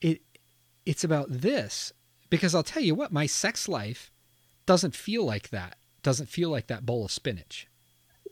it 0.00 0.22
it's 0.86 1.04
about 1.04 1.26
this 1.30 1.92
because 2.30 2.54
I'll 2.54 2.62
tell 2.62 2.82
you 2.82 2.94
what, 2.94 3.12
my 3.12 3.26
sex 3.26 3.68
life 3.68 4.10
doesn't 4.66 4.94
feel 4.94 5.24
like 5.24 5.50
that. 5.50 5.76
Doesn't 6.02 6.28
feel 6.28 6.48
like 6.48 6.68
that 6.68 6.86
bowl 6.86 7.04
of 7.04 7.10
spinach. 7.10 7.68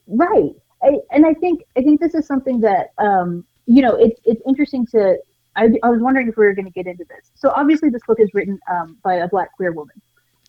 Right. 0.06 0.52
I, 0.82 0.98
and 1.10 1.26
I 1.26 1.34
think 1.34 1.64
I 1.76 1.82
think 1.82 2.00
this 2.00 2.14
is 2.14 2.26
something 2.26 2.60
that 2.60 2.92
um, 2.98 3.44
you 3.66 3.82
know 3.82 3.94
it's 3.96 4.20
it's 4.24 4.40
interesting 4.46 4.86
to. 4.92 5.18
I, 5.56 5.70
I 5.82 5.90
was 5.90 6.00
wondering 6.00 6.28
if 6.28 6.36
we 6.36 6.44
were 6.44 6.54
going 6.54 6.66
to 6.66 6.72
get 6.72 6.86
into 6.86 7.04
this. 7.08 7.32
So 7.34 7.50
obviously, 7.50 7.90
this 7.90 8.02
book 8.06 8.20
is 8.20 8.32
written 8.32 8.60
um, 8.70 8.96
by 9.02 9.14
a 9.14 9.28
black 9.28 9.52
queer 9.56 9.72
woman, 9.72 10.00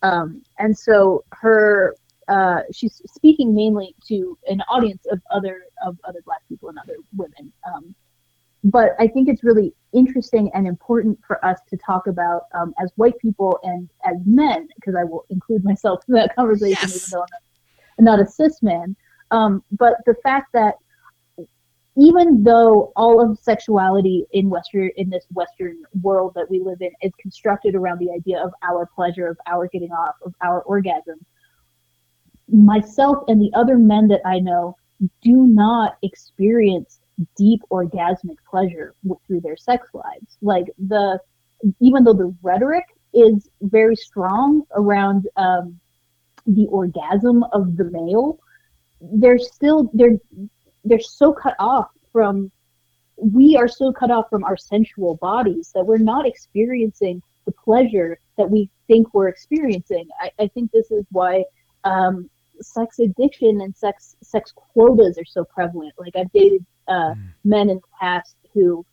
um, 0.04 0.44
and 0.60 0.78
so 0.78 1.24
her 1.32 1.96
uh, 2.28 2.62
she's 2.72 3.02
speaking 3.08 3.56
mainly 3.56 3.96
to 4.08 4.38
an 4.48 4.62
audience 4.70 5.04
of 5.12 5.20
other 5.32 5.64
of 5.86 5.98
other 6.08 6.22
black 6.26 6.42
people 6.48 6.70
and 6.70 6.78
other 6.78 6.96
women. 7.18 7.49
But 8.64 8.92
I 9.00 9.08
think 9.08 9.30
it's 9.30 9.44
really 9.44 9.74
interesting 9.94 10.52
and 10.54 10.68
important 10.68 11.18
for 11.26 11.44
us 11.46 11.60
to 11.70 11.78
talk 11.78 12.08
about 12.08 12.44
um, 12.54 12.74
as 12.82 12.92
white 12.96 13.18
people 13.20 13.60
and 13.64 13.90
as 14.06 14.18
men, 14.26 14.68
because 14.76 14.96
I 14.96 15.04
will 15.04 15.26
include 15.30 15.64
myself 15.64 16.02
in 16.08 16.14
that 16.16 16.36
conversation, 16.36 16.90
Yes. 16.90 16.98
even 16.98 17.20
though 17.20 17.24
I'm 17.24 18.06
not, 18.06 18.18
not 18.18 18.28
a 18.28 18.30
cis 18.30 18.62
man. 18.62 18.96
Um, 19.32 19.64
but 19.72 19.96
the 20.06 20.16
fact 20.24 20.52
that 20.54 20.76
even 21.98 22.44
though 22.44 22.92
all 22.96 23.22
of 23.22 23.38
sexuality 23.40 24.26
in 24.32 24.50
Western 24.50 24.90
in 24.96 25.10
this 25.10 25.26
Western 25.34 25.84
world 26.02 26.34
that 26.36 26.50
we 26.50 26.60
live 26.60 26.82
in 26.82 26.92
is 27.02 27.12
constructed 27.20 27.76
around 27.76 28.00
the 28.00 28.12
idea 28.12 28.42
of 28.42 28.54
our 28.64 28.86
pleasure, 28.86 29.28
of 29.28 29.38
our 29.48 29.68
getting 29.68 29.92
off, 29.92 30.16
of 30.24 30.34
our 30.42 30.62
orgasm, 30.62 31.20
myself 32.52 33.24
and 33.28 33.42
the 33.42 33.52
other 33.54 33.78
men 33.78 34.08
that 34.08 34.22
I 34.26 34.40
know 34.40 34.76
do 35.22 35.48
not 35.48 35.98
experience 36.02 37.00
deep 37.38 37.62
orgasmic 37.72 38.38
pleasure 38.50 38.96
through 39.28 39.42
their 39.42 39.58
sex 39.58 39.90
lives. 39.94 40.38
Like 40.42 40.66
the 40.78 41.20
even 41.80 42.04
though 42.04 42.14
the 42.14 42.34
rhetoric 42.42 42.86
is 43.14 43.50
very 43.62 43.96
strong 43.96 44.64
around 44.76 45.28
um, 45.36 45.80
the 46.46 46.68
orgasm 46.68 47.44
of 47.52 47.76
the 47.76 47.86
male, 47.86 48.40
they're 49.02 49.40
still 49.40 49.90
they're 49.94 50.18
they're 50.84 51.00
so 51.00 51.34
cut 51.34 51.56
off 51.60 51.90
from 52.12 52.52
we 53.18 53.58
are 53.58 53.68
so 53.68 53.92
cut 53.92 54.12
off 54.12 54.30
from 54.30 54.44
our 54.46 54.56
sensual 54.56 55.16
bodies 55.16 55.72
that 55.76 55.86
we're 55.86 55.98
not 55.98 56.26
experiencing 56.26 57.22
the 57.46 57.52
pleasure 57.52 58.18
that 58.38 58.50
we 58.50 58.70
think 58.88 59.14
we're 59.14 59.28
experiencing. 59.28 60.08
I, 60.22 60.32
I 60.40 60.48
think 60.48 60.72
this 60.72 60.90
is 60.92 61.06
why 61.12 61.44
um, 61.84 62.30
sex 62.62 63.00
addiction 63.00 63.62
and 63.62 63.76
sex 63.76 64.16
sex 64.22 64.54
quotas 64.56 65.18
are 65.18 65.26
so 65.26 65.44
prevalent. 65.44 65.94
Like 65.98 66.16
I've 66.16 66.32
dated 66.32 66.66
uh, 66.90 67.14
Mm. 67.16 67.34
men 67.46 67.70
in 67.70 67.78
the 67.78 67.92
past 68.02 68.38
who 68.54 68.86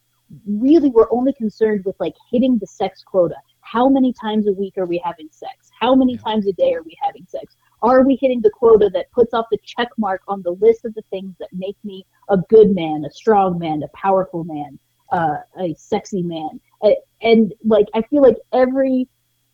really 0.46 0.90
were 0.90 1.08
only 1.12 1.32
concerned 1.34 1.82
with 1.84 1.96
like 2.00 2.14
hitting 2.30 2.58
the 2.58 2.66
sex 2.66 3.02
quota. 3.04 3.36
How 3.60 3.88
many 3.88 4.12
times 4.20 4.46
a 4.48 4.52
week 4.52 4.74
are 4.78 4.86
we 4.86 5.00
having 5.04 5.28
sex? 5.30 5.70
How 5.80 5.94
many 5.94 6.16
Yeah. 6.16 6.22
times 6.24 6.46
a 6.46 6.52
day 6.52 6.72
are 6.74 6.82
we 6.82 6.96
having 7.02 7.26
sex? 7.26 7.56
Are 7.82 8.04
we 8.04 8.16
hitting 8.20 8.40
the 8.42 8.50
quota 8.50 8.90
that 8.94 9.10
puts 9.12 9.34
off 9.34 9.46
the 9.50 9.58
check 9.64 9.88
mark 9.98 10.22
on 10.28 10.42
the 10.42 10.52
list 10.60 10.84
of 10.84 10.94
the 10.94 11.02
things 11.10 11.34
that 11.40 11.48
make 11.52 11.76
me 11.84 12.04
a 12.28 12.38
good 12.48 12.74
man, 12.74 13.04
a 13.04 13.10
strong 13.10 13.58
man, 13.58 13.82
a 13.82 13.88
powerful 13.96 14.44
man, 14.44 14.78
uh, 15.12 15.36
a 15.60 15.74
sexy 15.74 16.22
man? 16.22 16.60
And, 16.82 16.96
and 17.22 17.54
like 17.64 17.86
I 17.94 18.02
feel 18.02 18.22
like 18.22 18.36
every 18.52 19.08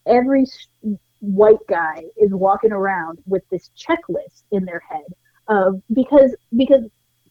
every 0.06 0.44
white 1.20 1.64
guy 1.68 2.04
is 2.16 2.32
walking 2.32 2.72
around 2.72 3.18
with 3.26 3.42
this 3.50 3.70
checklist 3.76 4.42
in 4.52 4.64
their 4.64 4.80
head 4.80 5.04
of 5.48 5.80
because 5.92 6.34
because 6.56 6.82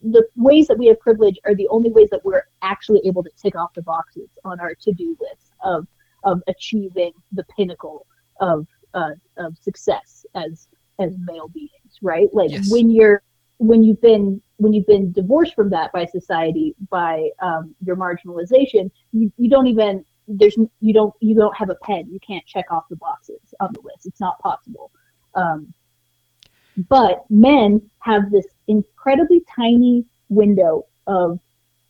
the 0.02 0.26
ways 0.36 0.66
that 0.66 0.78
we 0.78 0.86
have 0.86 0.98
privilege 1.00 1.38
are 1.44 1.54
the 1.54 1.68
only 1.68 1.90
ways 1.90 2.08
that 2.10 2.24
we're 2.24 2.44
actually 2.62 3.00
able 3.04 3.22
to 3.22 3.30
tick 3.40 3.54
off 3.56 3.72
the 3.74 3.82
boxes 3.82 4.28
on 4.44 4.60
our 4.60 4.74
to-do 4.74 5.16
list 5.20 5.52
of 5.64 5.86
of 6.24 6.40
achieving 6.46 7.12
the 7.32 7.44
pinnacle 7.56 8.06
of 8.40 8.66
uh, 8.94 9.10
of 9.38 9.56
success 9.58 10.24
as 10.34 10.68
as 10.98 11.16
male 11.26 11.48
beings 11.48 11.72
right? 12.02 12.28
Like 12.32 12.50
Yes. 12.50 12.70
when 12.70 12.90
you're 12.90 13.22
when 13.58 13.82
you've 13.82 14.00
been 14.00 14.42
when 14.56 14.72
you've 14.72 14.86
been 14.86 15.12
divorced 15.12 15.54
from 15.54 15.70
that 15.70 15.92
by 15.92 16.04
society 16.06 16.74
by 16.90 17.28
um, 17.40 17.74
your 17.84 17.96
marginalization 17.96 18.90
you, 19.12 19.32
you 19.36 19.48
don't 19.48 19.66
even 19.66 20.04
there's 20.28 20.56
you 20.80 20.92
don't 20.92 21.14
you 21.20 21.34
don't 21.34 21.56
have 21.56 21.70
a 21.70 21.76
pen. 21.76 22.08
You 22.10 22.20
can't 22.20 22.44
check 22.46 22.66
off 22.70 22.84
the 22.88 22.96
boxes 22.96 23.40
on 23.60 23.70
the 23.72 23.80
list. 23.80 24.06
It's 24.06 24.20
not 24.20 24.38
possible. 24.40 24.90
Um, 25.34 25.72
but 26.88 27.24
men 27.30 27.80
have 27.98 28.30
this 28.30 28.46
incredibly 28.68 29.42
tiny 29.54 30.04
window 30.28 30.86
of 31.06 31.38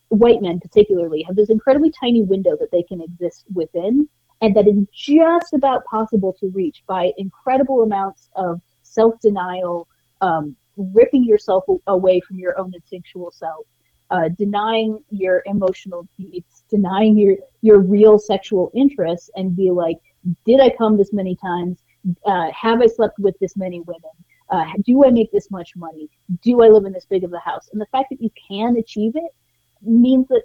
white 0.09 0.43
men 0.43 0.61
particularly 0.61 1.23
have 1.23 1.37
this 1.37 1.51
incredibly 1.51 1.91
tiny 1.91 2.23
window 2.23 2.57
that 2.59 2.71
they 2.71 2.83
can 2.83 3.01
exist 3.01 3.45
within 3.55 4.09
and 4.43 4.55
that 4.55 4.67
is 4.67 4.77
just 4.93 5.55
about 5.55 5.85
possible 5.87 6.35
to 6.39 6.51
reach 6.51 6.83
by 6.87 7.13
incredible 7.17 7.83
amounts 7.83 8.29
of 8.37 8.61
self-denial 8.83 9.89
um, 10.21 10.55
ripping 10.77 11.25
yourself 11.25 11.65
away 11.87 12.21
from 12.21 12.39
your 12.39 12.59
own 12.59 12.73
instinctual 12.75 13.31
self 13.31 13.65
uh, 14.11 14.29
denying 14.37 14.99
your 15.11 15.43
emotional 15.47 16.07
needs 16.19 16.65
denying 16.69 17.17
your 17.17 17.37
your 17.63 17.81
real 17.81 18.19
sexual 18.19 18.71
interests 18.75 19.31
and 19.37 19.57
be 19.57 19.71
like 19.71 19.99
did 20.45 20.61
i 20.61 20.71
come 20.71 20.97
this 20.97 21.13
many 21.13 21.37
times? 21.37 21.79
Uh, 22.27 22.51
have 22.51 22.83
i 22.83 22.87
slept 22.87 23.19
with 23.19 23.39
this 23.39 23.57
many 23.57 23.81
women 23.81 24.11
uh, 24.53 24.67
do 24.85 25.05
I 25.05 25.11
make 25.11 25.33
this 25.33 25.51
much 25.51 25.75
money? 25.75 26.11
Do 26.43 26.63
I 26.63 26.69
live 26.69 26.85
in 26.85 26.93
this 26.93 27.07
big 27.07 27.25
of 27.25 27.33
a 27.33 27.39
house? 27.39 27.71
And 27.73 27.81
the 27.81 27.87
fact 27.87 28.11
that 28.11 28.21
you 28.21 28.31
can 28.49 28.77
achieve 28.77 29.13
it 29.17 29.35
means 29.81 30.29
that 30.29 30.43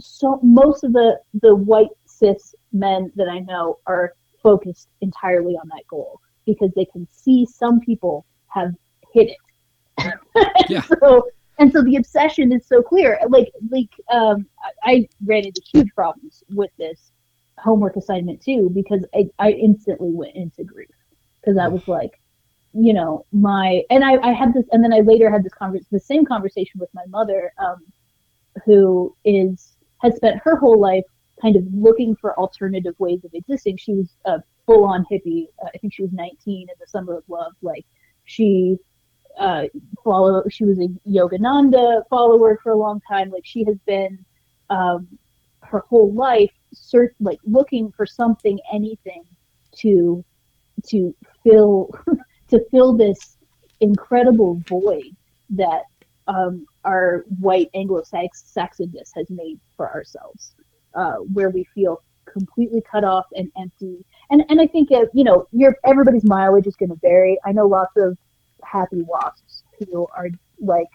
so 0.00 0.40
most 0.42 0.82
of 0.82 0.92
the 0.92 1.20
the 1.42 1.54
white 1.54 1.90
cis 2.06 2.54
men 2.72 3.12
that 3.14 3.28
I 3.28 3.40
know 3.40 3.78
are 3.86 4.14
focused 4.42 4.88
entirely 5.02 5.54
on 5.54 5.68
that 5.68 5.84
goal 5.88 6.20
because 6.46 6.70
they 6.74 6.86
can 6.86 7.06
see 7.12 7.46
some 7.46 7.80
people 7.80 8.24
have 8.48 8.72
hit 9.12 9.28
it. 9.28 9.36
And 9.98 10.14
Yeah. 10.68 10.82
So 11.00 11.28
and 11.58 11.70
so 11.70 11.82
the 11.82 11.96
obsession 11.96 12.50
is 12.50 12.66
so 12.66 12.82
clear. 12.82 13.20
Like 13.28 13.52
like 13.70 13.90
um, 14.10 14.46
I, 14.84 14.90
I 14.90 15.08
ran 15.26 15.44
into 15.44 15.60
huge 15.70 15.90
problems 15.94 16.42
with 16.48 16.70
this 16.78 17.12
homework 17.58 17.96
assignment 17.96 18.42
too 18.42 18.70
because 18.74 19.04
I, 19.14 19.26
I 19.38 19.50
instantly 19.50 20.10
went 20.10 20.34
into 20.34 20.64
grief 20.64 20.88
because 21.40 21.58
I 21.58 21.68
was 21.68 21.86
like 21.86 22.18
you 22.74 22.92
know 22.92 23.24
my 23.32 23.82
and 23.90 24.04
I, 24.04 24.16
I 24.18 24.32
had 24.32 24.52
this 24.52 24.64
and 24.72 24.82
then 24.82 24.92
I 24.92 25.00
later 25.00 25.30
had 25.30 25.44
this 25.44 25.54
convers 25.54 25.86
the 25.90 26.00
same 26.00 26.24
conversation 26.24 26.80
with 26.80 26.90
my 26.92 27.04
mother 27.08 27.52
um, 27.58 27.78
who 28.64 29.16
is 29.24 29.76
has 30.02 30.16
spent 30.16 30.40
her 30.44 30.56
whole 30.56 30.78
life 30.80 31.04
kind 31.40 31.56
of 31.56 31.64
looking 31.72 32.14
for 32.16 32.38
alternative 32.38 32.94
ways 32.98 33.24
of 33.24 33.30
existing. 33.34 33.76
She 33.76 33.94
was 33.94 34.16
a 34.24 34.42
full 34.66 34.84
on 34.84 35.04
hippie. 35.10 35.48
Uh, 35.62 35.68
I 35.74 35.78
think 35.78 35.92
she 35.92 36.02
was 36.02 36.12
19 36.12 36.62
in 36.62 36.66
the 36.80 36.86
summer 36.86 37.16
of 37.16 37.24
love. 37.28 37.52
Like 37.62 37.84
she 38.24 38.76
uh, 39.38 39.64
follow 40.02 40.42
she 40.48 40.64
was 40.64 40.78
a 40.78 40.88
Yogananda 41.08 42.02
follower 42.08 42.58
for 42.62 42.72
a 42.72 42.76
long 42.76 43.00
time. 43.08 43.30
Like 43.30 43.44
she 43.44 43.64
has 43.64 43.76
been 43.86 44.24
um, 44.70 45.06
her 45.62 45.84
whole 45.88 46.12
life 46.12 46.52
search 46.72 47.14
like 47.20 47.38
looking 47.44 47.92
for 47.92 48.06
something 48.06 48.58
anything 48.72 49.24
to 49.76 50.24
to 50.86 51.14
fill 51.42 51.90
to 52.54 52.64
fill 52.70 52.92
this 52.96 53.36
incredible 53.80 54.60
void 54.68 55.16
that 55.50 55.82
um, 56.26 56.66
our 56.84 57.24
white 57.40 57.68
Anglo-Saxonness 57.74 59.10
has 59.14 59.28
made 59.28 59.58
for 59.76 59.90
ourselves, 59.92 60.52
uh, 60.94 61.16
where 61.32 61.50
we 61.50 61.64
feel 61.74 62.02
completely 62.24 62.82
cut 62.90 63.04
off 63.04 63.26
and 63.36 63.50
empty. 63.58 64.04
And 64.30 64.44
and 64.48 64.60
I 64.60 64.66
think 64.66 64.90
uh, 64.90 65.06
you 65.12 65.24
know, 65.24 65.46
your 65.52 65.76
everybody's 65.84 66.24
mileage 66.24 66.66
is 66.66 66.76
going 66.76 66.90
to 66.90 66.96
vary. 66.96 67.38
I 67.44 67.52
know 67.52 67.66
lots 67.66 67.96
of 67.96 68.16
happy 68.62 69.02
wasps 69.02 69.64
who 69.78 70.06
are 70.16 70.28
like 70.60 70.88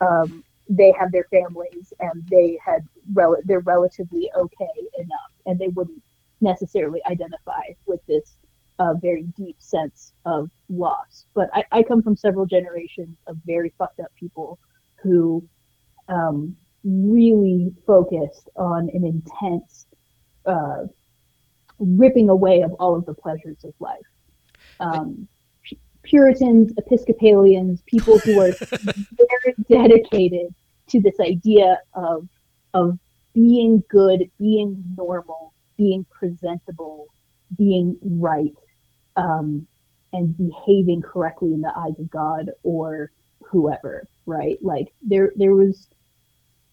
um, 0.00 0.42
they 0.68 0.92
have 0.98 1.12
their 1.12 1.26
families 1.30 1.92
and 2.00 2.26
they 2.28 2.58
had 2.64 2.84
rel- 3.12 3.42
they're 3.44 3.60
relatively 3.60 4.30
okay 4.36 4.76
enough, 4.98 5.32
and 5.46 5.58
they 5.58 5.68
wouldn't 5.68 6.02
necessarily 6.40 7.00
identify 7.06 7.62
with 7.86 8.00
this 8.06 8.36
uh, 8.78 8.94
very 9.00 9.24
deep 9.36 9.56
sense 9.58 10.12
of 10.24 10.50
loss. 10.68 11.26
But 11.34 11.50
I, 11.54 11.64
I 11.72 11.82
come 11.82 12.02
from 12.02 12.16
several 12.16 12.46
generations 12.46 13.16
of 13.26 13.36
very 13.46 13.72
fucked 13.78 14.00
up 14.00 14.12
people 14.18 14.58
who 15.02 15.46
um, 16.08 16.56
really 16.84 17.72
focused 17.86 18.48
on 18.56 18.90
an 18.92 19.04
intense 19.04 19.86
uh, 20.44 20.84
ripping 21.78 22.28
away 22.28 22.62
of 22.62 22.72
all 22.74 22.96
of 22.96 23.04
the 23.06 23.14
pleasures 23.14 23.64
of 23.64 23.74
life. 23.80 24.00
Um, 24.80 25.28
Puritans, 26.02 26.72
Episcopalians, 26.78 27.82
people 27.86 28.18
who 28.18 28.40
are 28.40 28.52
very 28.72 29.54
dedicated 29.68 30.54
to 30.88 31.00
this 31.00 31.18
idea 31.20 31.80
of 31.94 32.28
of 32.74 32.98
being 33.34 33.82
good, 33.88 34.30
being 34.38 34.84
normal, 34.96 35.52
being 35.76 36.06
presentable, 36.10 37.06
being 37.56 37.96
right 38.02 38.54
um, 39.16 39.66
and 40.12 40.36
behaving 40.36 41.02
correctly 41.02 41.52
in 41.52 41.60
the 41.60 41.72
eyes 41.76 41.98
of 41.98 42.10
God 42.10 42.50
or 42.62 43.10
whoever, 43.42 44.06
right? 44.24 44.58
Like 44.62 44.92
there 45.02 45.32
there 45.36 45.54
was 45.54 45.88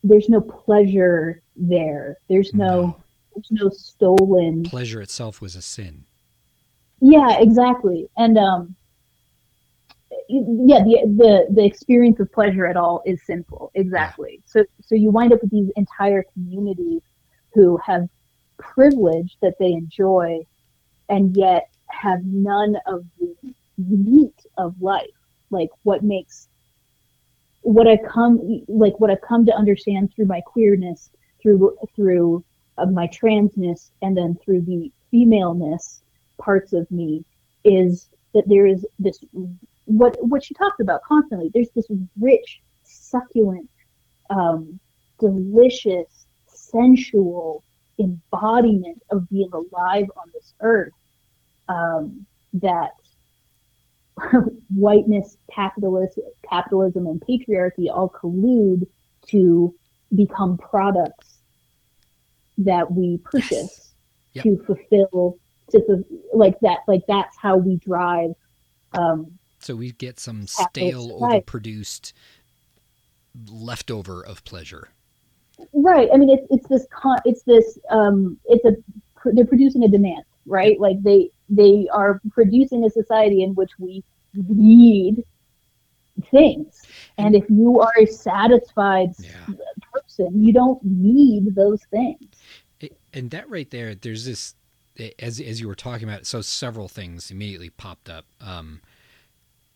there's 0.03 0.29
no 0.29 0.41
pleasure 0.41 1.41
there. 1.55 2.17
There's 2.29 2.53
no, 2.53 2.81
no. 2.81 3.03
there's 3.33 3.51
no 3.51 3.69
stolen 3.69 4.63
pleasure 4.63 5.01
itself 5.01 5.41
was 5.41 5.55
a 5.55 5.61
sin. 5.61 6.05
Yeah, 7.01 7.39
exactly. 7.39 8.07
And 8.17 8.37
um 8.37 8.75
yeah, 10.29 10.79
the 10.79 11.01
the 11.17 11.53
the 11.53 11.65
experience 11.65 12.19
of 12.19 12.31
pleasure 12.31 12.65
at 12.65 12.77
all 12.77 13.01
is 13.05 13.21
sinful. 13.25 13.71
Exactly. 13.75 14.35
Yeah. 14.39 14.45
So 14.45 14.65
so 14.81 14.95
you 14.95 15.11
wind 15.11 15.33
up 15.33 15.41
with 15.41 15.51
these 15.51 15.69
entire 15.75 16.23
communities 16.33 17.01
who 17.53 17.77
have 17.85 18.07
privilege 18.57 19.37
that 19.41 19.55
they 19.59 19.73
enjoy 19.73 20.39
and 21.09 21.35
yet 21.35 21.72
have 22.01 22.23
none 22.25 22.75
of 22.85 23.05
the 23.19 23.35
meat 23.77 24.45
of 24.57 24.79
life. 24.81 25.07
Like 25.49 25.69
what 25.83 26.03
makes 26.03 26.49
what 27.61 27.87
I 27.87 27.97
come 27.97 28.61
like 28.67 28.99
what 28.99 29.09
I've 29.09 29.21
come 29.21 29.45
to 29.45 29.55
understand 29.55 30.13
through 30.13 30.25
my 30.25 30.41
queerness, 30.41 31.09
through 31.41 31.77
through 31.95 32.43
uh, 32.77 32.85
my 32.87 33.07
transness, 33.07 33.91
and 34.01 34.17
then 34.17 34.35
through 34.43 34.61
the 34.61 34.91
femaleness 35.11 36.03
parts 36.37 36.73
of 36.73 36.89
me 36.91 37.23
is 37.63 38.09
that 38.33 38.43
there 38.47 38.65
is 38.65 38.85
this 38.99 39.23
what 39.85 40.17
what 40.21 40.43
she 40.43 40.53
talks 40.53 40.79
about 40.79 41.03
constantly. 41.03 41.51
There's 41.53 41.69
this 41.75 41.87
rich, 42.19 42.61
succulent, 42.83 43.69
um, 44.29 44.79
delicious, 45.19 46.25
sensual 46.47 47.63
embodiment 47.99 49.01
of 49.11 49.29
being 49.29 49.51
alive 49.53 50.07
on 50.17 50.31
this 50.33 50.55
earth 50.61 50.93
um, 51.69 52.25
that 52.53 52.91
whiteness, 54.75 55.37
capitalism, 55.53 56.23
capitalism, 56.49 57.07
and 57.07 57.21
patriarchy 57.21 57.89
all 57.91 58.09
collude 58.09 58.85
to 59.27 59.73
become 60.15 60.57
products 60.57 61.39
that 62.57 62.91
we 62.91 63.17
purchase 63.23 63.93
yes. 64.33 64.33
yep. 64.33 64.43
to 64.43 64.63
fulfill 64.65 65.39
to 65.71 66.05
like 66.33 66.59
that 66.59 66.79
like 66.87 67.01
that's 67.07 67.35
how 67.37 67.57
we 67.57 67.77
drive 67.77 68.29
um, 68.93 69.39
so 69.59 69.75
we 69.75 69.91
get 69.93 70.19
some 70.19 70.45
stale 70.45 71.19
overproduced 71.19 72.13
leftover 73.49 74.23
of 74.25 74.43
pleasure. 74.43 74.89
Right. 75.73 76.09
I 76.13 76.17
mean 76.17 76.29
it's 76.29 76.45
it's 76.49 76.67
this 76.67 76.85
con 76.91 77.17
it's 77.25 77.43
this 77.43 77.79
um 77.89 78.37
it's 78.45 78.65
a 78.65 78.75
they're 79.33 79.45
producing 79.45 79.83
a 79.83 79.87
demand 79.87 80.25
right? 80.45 80.79
Like 80.79 81.01
they 81.01 81.29
they 81.55 81.87
are 81.91 82.21
producing 82.31 82.83
a 82.83 82.89
society 82.89 83.43
in 83.43 83.53
which 83.55 83.71
we 83.79 84.03
need 84.33 85.23
things 86.29 86.83
and 87.17 87.35
if 87.35 87.43
you 87.49 87.79
are 87.79 87.93
a 87.99 88.05
satisfied 88.05 89.09
yeah. 89.19 89.55
person 89.91 90.43
you 90.43 90.53
don't 90.53 90.79
need 90.83 91.55
those 91.55 91.81
things 91.89 92.27
and 93.13 93.31
that 93.31 93.49
right 93.49 93.71
there 93.71 93.95
there's 93.95 94.25
this 94.25 94.55
as 95.19 95.39
as 95.39 95.59
you 95.59 95.67
were 95.67 95.75
talking 95.75 96.07
about 96.07 96.21
it 96.21 96.27
so 96.27 96.41
several 96.41 96.87
things 96.87 97.31
immediately 97.31 97.69
popped 97.69 98.09
up 98.09 98.25
um, 98.41 98.81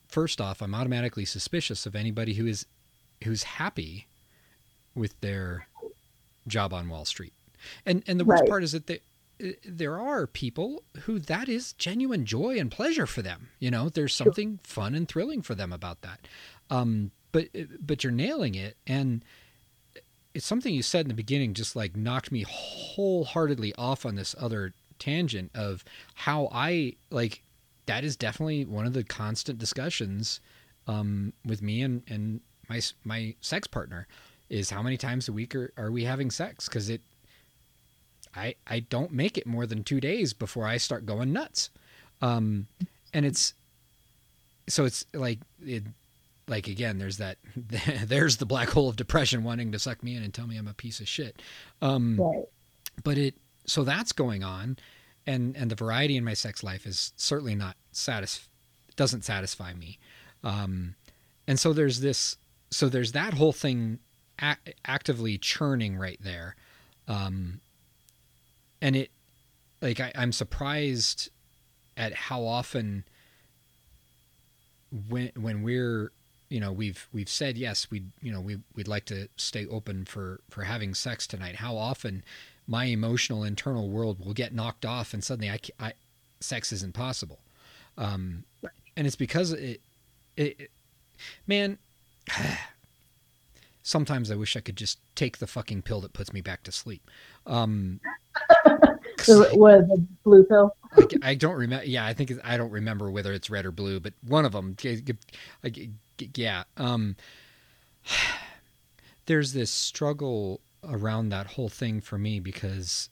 first 0.08 0.40
off 0.40 0.62
i'm 0.62 0.76
automatically 0.76 1.26
suspicious 1.26 1.86
of 1.86 1.96
anybody 1.96 2.36
who 2.36 2.46
is 2.46 2.66
who's 3.24 3.44
happy 3.44 4.08
with 4.96 5.20
their 5.22 5.68
job 6.48 6.74
on 6.74 6.88
wall 6.88 7.06
street 7.06 7.34
and 7.86 8.04
and 8.08 8.20
the 8.20 8.26
worst 8.26 8.42
right. 8.42 8.50
part 8.50 8.64
is 8.64 8.72
that 8.72 8.88
they 8.88 9.00
there 9.66 10.00
are 10.00 10.28
people 10.28 10.84
who 11.02 11.20
that 11.20 11.48
is 11.48 11.74
genuine 11.74 12.26
joy 12.26 12.58
and 12.58 12.72
pleasure 12.72 13.06
for 13.06 13.22
them. 13.22 13.50
You 13.60 13.72
know, 13.72 13.90
there's 13.90 14.16
something 14.16 14.60
fun 14.64 14.96
and 14.96 15.08
thrilling 15.08 15.42
for 15.42 15.56
them 15.56 15.72
about 15.72 16.02
that. 16.02 16.28
Um, 16.70 17.12
but 17.32 17.48
but 17.80 18.04
you're 18.04 18.12
nailing 18.12 18.56
it, 18.56 18.78
and 18.86 19.24
it's 20.34 20.46
something 20.46 20.74
you 20.74 20.84
said 20.84 21.02
in 21.02 21.10
the 21.10 21.14
beginning. 21.14 21.54
Just 21.54 21.76
like 21.76 21.96
knocked 21.96 22.32
me 22.32 22.46
wholeheartedly 22.48 23.74
off 23.76 24.06
on 24.06 24.16
this 24.16 24.36
other 24.40 24.74
tangent 25.00 25.52
of 25.54 25.84
how 26.16 26.50
I 26.52 26.94
like. 27.12 27.44
That 27.86 28.04
is 28.04 28.18
definitely 28.18 28.66
one 28.66 28.86
of 28.86 28.92
the 28.94 29.04
constant 29.04 29.60
discussions 29.60 30.42
um, 30.88 31.34
with 31.46 31.62
me 31.62 31.82
and 31.82 32.02
and 32.08 32.42
my 32.70 32.82
my 33.04 33.36
sex 33.42 33.68
partner 33.68 34.08
is 34.50 34.70
how 34.70 34.82
many 34.82 34.98
times 34.98 35.28
a 35.28 35.34
week 35.34 35.54
are, 35.56 35.74
are 35.78 35.92
we 35.92 36.06
having 36.06 36.32
sex 36.32 36.68
because 36.68 36.90
it 36.90 37.02
I, 38.38 38.56
I 38.66 38.80
don't 38.80 39.12
make 39.12 39.38
it 39.38 39.48
more 39.48 39.66
than 39.66 39.84
two 39.84 40.00
days 40.00 40.34
before 40.34 40.66
I 40.66 40.78
start 40.78 41.06
going 41.06 41.34
nuts. 41.34 41.70
Um, 42.22 42.68
and 43.14 43.26
it's, 43.26 43.54
so 44.68 44.86
it's 44.86 45.06
like, 45.14 45.40
it, 45.66 45.84
like 46.48 46.68
again, 46.68 46.98
there's 46.98 47.18
that, 47.18 47.38
there's 48.06 48.38
the 48.38 48.46
black 48.46 48.70
hole 48.70 48.90
of 48.90 48.96
depression 48.96 49.44
wanting 49.44 49.72
to 49.72 49.80
suck 49.80 50.04
me 50.04 50.16
in 50.16 50.24
and 50.24 50.34
tell 50.34 50.48
me 50.48 50.58
I'm 50.58 50.68
a 50.68 50.74
piece 50.74 51.00
of 51.00 51.08
shit. 51.08 51.42
Um, 51.82 52.18
right. 52.20 52.46
but 53.04 53.18
it, 53.18 53.36
so 53.66 53.84
that's 53.84 54.12
going 54.12 54.44
on. 54.44 54.78
And, 55.26 55.58
and 55.58 55.70
the 55.70 55.76
variety 55.76 56.16
in 56.16 56.24
my 56.24 56.36
sex 56.36 56.64
life 56.64 56.86
is 56.86 57.12
certainly 57.18 57.56
not 57.56 57.76
satis, 57.92 58.48
doesn't 58.96 59.26
satisfy 59.26 59.74
me. 59.74 60.00
Um, 60.44 60.96
and 61.48 61.60
so 61.60 61.74
there's 61.74 62.00
this, 62.00 62.38
so 62.72 62.88
there's 62.88 63.12
that 63.12 63.34
whole 63.34 63.52
thing 63.52 64.00
actively 64.86 65.38
churning 65.38 65.98
right 65.98 66.20
there. 66.22 66.56
Um, 67.08 67.62
and 68.82 68.96
it 68.96 69.12
like 69.82 70.00
I, 70.00 70.12
I'm 70.16 70.32
surprised 70.32 71.30
at 71.96 72.14
how 72.14 72.44
often 72.44 73.04
when 75.10 75.32
when 75.36 75.64
we're 75.64 76.12
you 76.50 76.60
know 76.60 76.72
we've 76.72 77.08
we've 77.12 77.30
said 77.30 77.58
yes 77.58 77.90
we 77.92 78.04
you 78.22 78.32
know 78.32 78.40
we 78.40 78.58
we'd 78.76 78.88
like 78.88 79.06
to 79.06 79.28
stay 79.36 79.66
open 79.68 80.06
for 80.06 80.42
for 80.50 80.64
having 80.64 80.94
sex 80.94 81.28
tonight. 81.28 81.56
How 81.58 81.76
often 81.76 82.24
my 82.68 82.86
emotional 82.86 83.44
internal 83.44 83.90
world 83.90 84.24
will 84.24 84.34
get 84.34 84.54
knocked 84.54 84.86
off 84.86 85.14
and 85.14 85.24
suddenly 85.24 85.50
I, 85.50 85.60
I 85.80 85.94
sex 86.40 86.72
isn't 86.72 86.94
possible. 86.94 87.40
Um, 87.98 88.44
and 88.96 89.08
it's 89.08 89.16
because 89.16 89.52
it, 89.54 89.82
it, 90.36 90.60
it 90.60 90.72
man 91.48 91.78
sometimes 93.88 94.30
I 94.30 94.36
wish 94.36 94.58
I 94.58 94.60
could 94.60 94.76
just 94.76 95.00
take 95.16 95.38
the 95.38 95.48
fucking 95.48 95.84
pill 95.84 96.02
that 96.02 96.14
puts 96.14 96.34
me 96.34 96.42
back 96.42 96.64
to 96.64 96.72
sleep 96.72 97.10
um, 97.46 98.00
what 99.28 99.88
the 99.88 100.06
blue 100.24 100.44
pill? 100.44 100.76
I, 100.94 101.32
I, 101.32 101.36
don't 101.36 101.56
remember. 101.56 101.86
Yeah, 101.86 102.06
I 102.06 102.14
think 102.14 102.32
I 102.44 102.56
don't 102.56 102.72
remember 102.72 103.10
whether 103.10 103.34
it's 103.34 103.50
red 103.50 103.66
or 103.66 103.72
blue, 103.72 104.00
but 104.00 104.14
one 104.26 104.46
of 104.46 104.52
them. 104.52 104.76
Yeah. 106.36 106.64
Um, 106.78 107.16
there's 109.26 109.54
this 109.54 109.72
struggle 109.72 110.62
around 110.84 111.30
that 111.30 111.48
whole 111.48 111.70
thing 111.70 112.00
for 112.00 112.18
me 112.18 112.40
because 112.40 113.10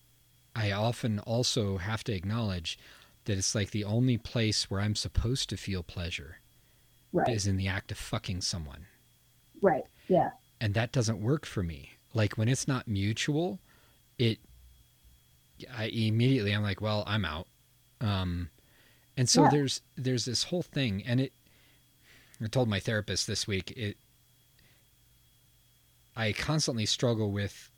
I 0.56 0.72
often 0.72 1.20
also 1.20 1.78
have 1.78 2.04
to 2.06 2.14
acknowledge 2.14 2.78
that 3.26 3.38
it's 3.38 3.56
like 3.56 3.72
the 3.72 3.84
only 3.84 4.18
place 4.18 4.70
where 4.70 4.82
I'm 4.82 4.96
supposed 4.96 5.50
to 5.50 5.58
feel 5.58 5.84
pleasure 5.84 6.38
right. 7.12 7.28
is 7.28 7.48
in 7.48 7.58
the 7.58 7.68
act 7.68 7.92
of 7.92 7.98
fucking 7.98 8.42
someone. 8.42 8.86
Right. 9.62 9.84
Yeah. 10.08 10.30
And 10.62 10.74
that 10.74 10.92
doesn't 10.92 11.22
work 11.22 11.46
for 11.46 11.64
me. 11.64 11.92
Like 12.14 12.38
when 12.38 12.48
it's 12.48 12.68
not 12.68 12.88
mutual, 12.88 13.60
it 14.18 14.40
I 15.78 15.86
immediately 15.86 16.52
I'm 16.52 16.64
like, 16.64 16.82
well, 16.82 17.04
I'm 17.08 17.26
out. 17.26 17.48
Um, 18.02 18.50
and 19.18 19.30
so 19.30 19.44
yeah. 19.44 19.50
there's 19.50 19.82
there's 19.96 20.26
this 20.26 20.44
whole 20.44 20.64
thing, 20.64 21.04
and 21.06 21.22
it. 21.22 21.34
I 22.44 22.48
told 22.48 22.68
my 22.68 22.80
therapist 22.80 23.28
this 23.28 23.48
week 23.48 23.72
it. 23.72 23.98
I 26.16 26.34
constantly 26.34 26.86
struggle 26.86 27.32
with. 27.32 27.70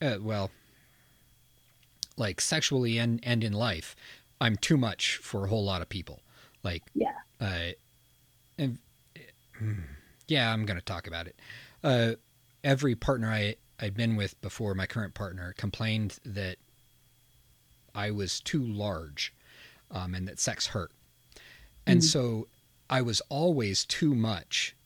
Uh, 0.00 0.16
well. 0.20 0.50
Like 2.18 2.42
sexually 2.42 2.98
and 2.98 3.20
and 3.22 3.42
in 3.42 3.54
life, 3.54 3.96
I'm 4.40 4.56
too 4.56 4.76
much 4.76 5.16
for 5.16 5.46
a 5.46 5.48
whole 5.48 5.64
lot 5.64 5.80
of 5.80 5.88
people. 5.88 6.20
Like 6.62 6.82
yeah. 6.94 7.14
Uh, 7.40 7.72
and 8.58 8.78
yeah, 10.28 10.52
I'm 10.52 10.64
gonna 10.64 10.80
talk 10.80 11.06
about 11.06 11.26
it. 11.26 11.36
Uh, 11.82 12.12
every 12.64 12.94
partner 12.94 13.30
I 13.30 13.56
I'd 13.80 13.94
been 13.94 14.16
with 14.16 14.40
before 14.40 14.74
my 14.74 14.86
current 14.86 15.14
partner 15.14 15.54
complained 15.56 16.18
that 16.24 16.56
I 17.94 18.10
was 18.10 18.40
too 18.40 18.62
large 18.62 19.34
um, 19.90 20.14
and 20.14 20.26
that 20.28 20.38
sex 20.38 20.68
hurt. 20.68 20.92
And 21.86 22.00
mm. 22.00 22.04
so 22.04 22.48
I 22.88 23.02
was 23.02 23.20
always 23.28 23.84
too 23.84 24.14
much. 24.14 24.76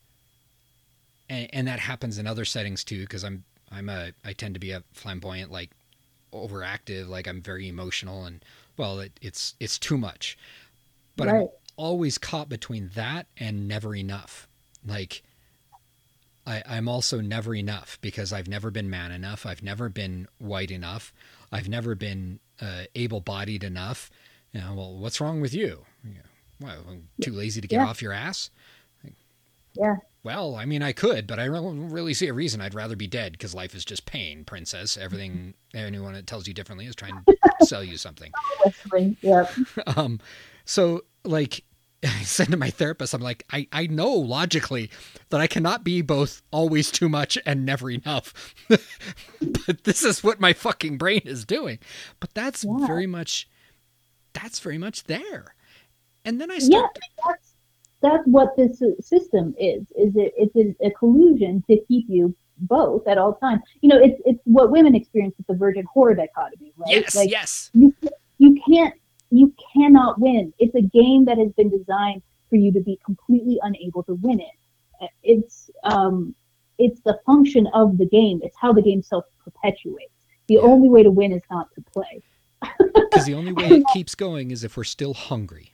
And, 1.29 1.49
and 1.53 1.69
that 1.69 1.79
happens 1.79 2.19
in 2.19 2.27
other 2.27 2.45
settings 2.45 2.85
too, 2.85 3.01
because 3.01 3.25
I'm 3.25 3.45
I'm 3.71 3.89
a 3.89 4.13
I 4.25 4.33
tend 4.33 4.55
to 4.55 4.61
be 4.61 4.71
a 4.71 4.83
flamboyant, 4.93 5.51
like 5.51 5.71
overactive, 6.33 7.09
like 7.09 7.27
I'm 7.27 7.43
very 7.43 7.69
emotional, 7.69 8.25
and 8.25 8.45
well, 8.77 9.01
it, 9.01 9.19
it's 9.21 9.55
it's 9.61 9.79
too 9.79 9.99
much. 9.99 10.39
But 11.17 11.29
right. 11.29 11.43
I'm 11.43 11.49
always 11.77 12.17
caught 12.19 12.49
between 12.49 12.91
that 12.95 13.27
and 13.37 13.67
never 13.67 13.95
enough. 13.95 14.49
Like 14.87 15.23
I, 16.47 16.63
I'm 16.67 16.89
also 16.89 17.21
never 17.21 17.55
enough 17.55 17.99
because 18.01 18.33
I've 18.33 18.49
never 18.49 18.71
been 18.71 18.89
man 18.89 19.11
enough. 19.11 19.45
I've 19.47 19.63
never 19.63 19.89
been 19.89 20.29
white 20.39 20.71
enough. 20.71 21.13
I've 21.51 21.69
never 21.69 21.95
been 21.95 22.39
uh, 22.61 22.85
able-bodied 22.95 23.65
enough. 23.65 24.11
You 24.53 24.61
know, 24.61 24.75
well, 24.75 24.97
what's 24.97 25.21
wrong 25.21 25.41
with 25.41 25.53
you? 25.53 25.85
you 26.05 26.15
know, 26.15 26.21
well, 26.61 26.85
I'm 26.89 27.09
too 27.21 27.33
lazy 27.33 27.61
to 27.61 27.69
get 27.69 27.77
Yeah. 27.77 27.87
off 27.87 28.01
your 28.01 28.13
ass. 28.13 28.51
Yeah. 29.75 29.97
Well, 30.23 30.57
I 30.57 30.65
mean, 30.65 30.83
I 30.83 30.93
could, 30.93 31.27
but 31.27 31.39
I 31.39 31.47
don't 31.47 31.91
really 31.91 32.15
see 32.15 32.29
a 32.29 32.33
reason. 32.33 32.61
I'd 32.61 32.75
rather 32.75 32.97
be 32.97 33.07
dead 33.07 33.33
because 33.33 33.55
life 33.55 33.75
is 33.75 33.85
just 33.85 34.07
pain, 34.07 34.45
princess. 34.45 34.97
Everything 34.97 35.55
anyone 35.75 36.15
that 36.15 36.27
tells 36.27 36.49
you 36.49 36.55
differently 36.55 36.87
is 36.87 36.97
trying 36.97 37.23
to 37.29 37.67
sell 37.67 37.85
you 37.85 37.97
something. 37.97 38.33
Yep. 39.21 39.53
Um, 39.97 40.19
so 40.65 41.03
like 41.25 41.63
I 42.07 42.23
said 42.25 42.49
to 42.51 42.57
my 42.57 42.71
therapist, 42.71 43.15
I'm 43.15 43.21
like, 43.23 43.45
I, 43.53 43.69
I 43.73 43.87
know 43.87 44.11
logically 44.13 44.91
that 45.31 45.41
I 45.41 45.47
cannot 45.47 45.85
be 45.85 46.03
both 46.03 46.43
always 46.51 46.91
too 46.91 47.09
much 47.09 47.39
and 47.47 47.65
never 47.67 47.91
enough. 47.91 48.33
but 48.69 49.85
this 49.85 50.05
is 50.05 50.23
what 50.25 50.41
my 50.41 50.53
fucking 50.53 50.99
brain 50.99 51.23
is 51.25 51.45
doing. 51.45 51.79
But 52.21 52.35
that's 52.35 52.65
Yeah. 52.65 52.87
very 52.87 53.07
much 53.07 53.49
that's 54.33 54.61
very 54.61 54.79
much 54.79 55.05
there. 55.05 55.55
And 56.25 56.41
then 56.41 56.51
I 56.51 56.59
Yeah, 56.59 56.87
start 56.87 56.99
that's 57.25 57.55
that's 58.03 58.27
what 58.27 58.57
this 58.57 58.83
system 59.01 59.55
is. 59.59 59.83
Is 59.97 60.15
it? 60.17 60.35
It's 60.37 60.55
a, 60.57 60.87
a 60.87 60.91
collusion 60.93 61.63
to 61.71 61.79
keep 61.89 62.07
you 62.09 62.37
both 62.59 63.07
at 63.09 63.19
all 63.19 63.35
times. 63.35 63.63
You 63.81 63.89
know, 63.89 63.99
it's 63.99 64.21
it's 64.25 64.41
what 64.45 64.71
women 64.71 64.95
experience 64.95 65.35
with 65.39 65.47
the 65.47 65.55
virgin 65.55 65.85
whore 65.95 66.17
dichotomy, 66.17 66.73
right? 66.77 66.89
Yes, 66.91 67.17
like 67.17 67.31
yes. 67.31 67.71
you 67.75 67.95
you 68.39 68.57
can't 68.69 68.95
you 69.31 69.53
cannot 69.75 70.21
win. 70.21 70.53
It's 70.59 70.75
a 70.75 70.83
game 70.83 71.25
that 71.27 71.39
has 71.39 71.53
been 71.53 71.71
designed 71.71 72.23
for 72.49 72.57
you 72.57 72.73
to 72.73 72.81
be 72.81 72.99
completely 73.05 73.59
unable 73.63 74.03
to 74.05 74.15
win 74.15 74.41
it. 74.41 75.11
It's 75.23 75.71
um 75.85 76.35
it's 76.79 77.01
the 77.01 77.19
function 77.27 77.67
of 77.75 77.99
the 77.99 78.07
game. 78.07 78.41
It's 78.43 78.57
how 78.61 78.73
the 78.73 78.83
game 78.83 79.03
self 79.03 79.25
perpetuates. 79.43 80.13
The 80.49 80.55
Yeah. 80.55 80.61
only 80.63 80.89
way 80.89 81.03
to 81.03 81.11
win 81.11 81.33
is 81.33 81.43
not 81.51 81.69
to 81.75 81.83
play. 81.83 82.23
Because 82.95 83.25
the 83.25 83.35
only 83.35 83.53
way 83.53 83.77
it 83.77 83.87
keeps 83.87 84.15
going 84.15 84.51
is 84.51 84.63
if 84.63 84.77
we're 84.77 84.85
still 84.85 85.15
hungry. 85.15 85.73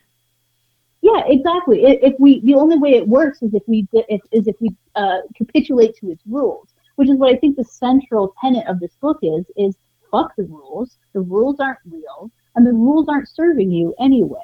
Yeah, 1.03 1.25
exactly. 1.27 1.83
If 1.83 2.15
we, 2.21 2.41
the 2.43 2.55
only 2.55 2.79
way 2.79 2.91
it 2.95 3.09
works 3.09 3.43
is 3.43 3.53
if 3.55 3.65
we, 3.67 3.89
if, 3.93 4.21
is 4.31 4.47
if 4.47 4.55
we 4.61 4.71
uh, 4.95 5.19
capitulate 5.37 5.97
to 5.97 6.11
its 6.13 6.23
rules, 6.27 6.73
which 6.95 7.09
is 7.11 7.17
what 7.17 7.35
I 7.35 7.37
think 7.39 7.57
the 7.57 7.65
central 7.65 8.35
tenet 8.41 8.69
of 8.69 8.79
this 8.79 8.95
book 9.01 9.19
is: 9.23 9.45
is 9.57 9.77
fuck 10.13 10.37
the 10.37 10.45
rules. 10.45 10.99
The 11.13 11.21
rules 11.21 11.59
aren't 11.59 11.81
real, 11.91 12.31
and 12.55 12.67
the 12.67 12.73
rules 12.73 13.07
aren't 13.09 13.29
serving 13.29 13.71
you 13.71 13.95
anyway. 13.99 14.41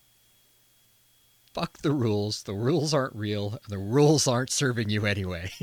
Fuck 1.53 1.79
the 1.79 1.93
rules. 1.93 2.43
The 2.45 2.55
rules 2.55 2.95
aren't 2.95 3.17
real. 3.17 3.59
The 3.69 3.79
rules 3.79 4.27
aren't 4.29 4.51
serving 4.51 4.91
you 4.91 5.07
anyway. 5.07 5.51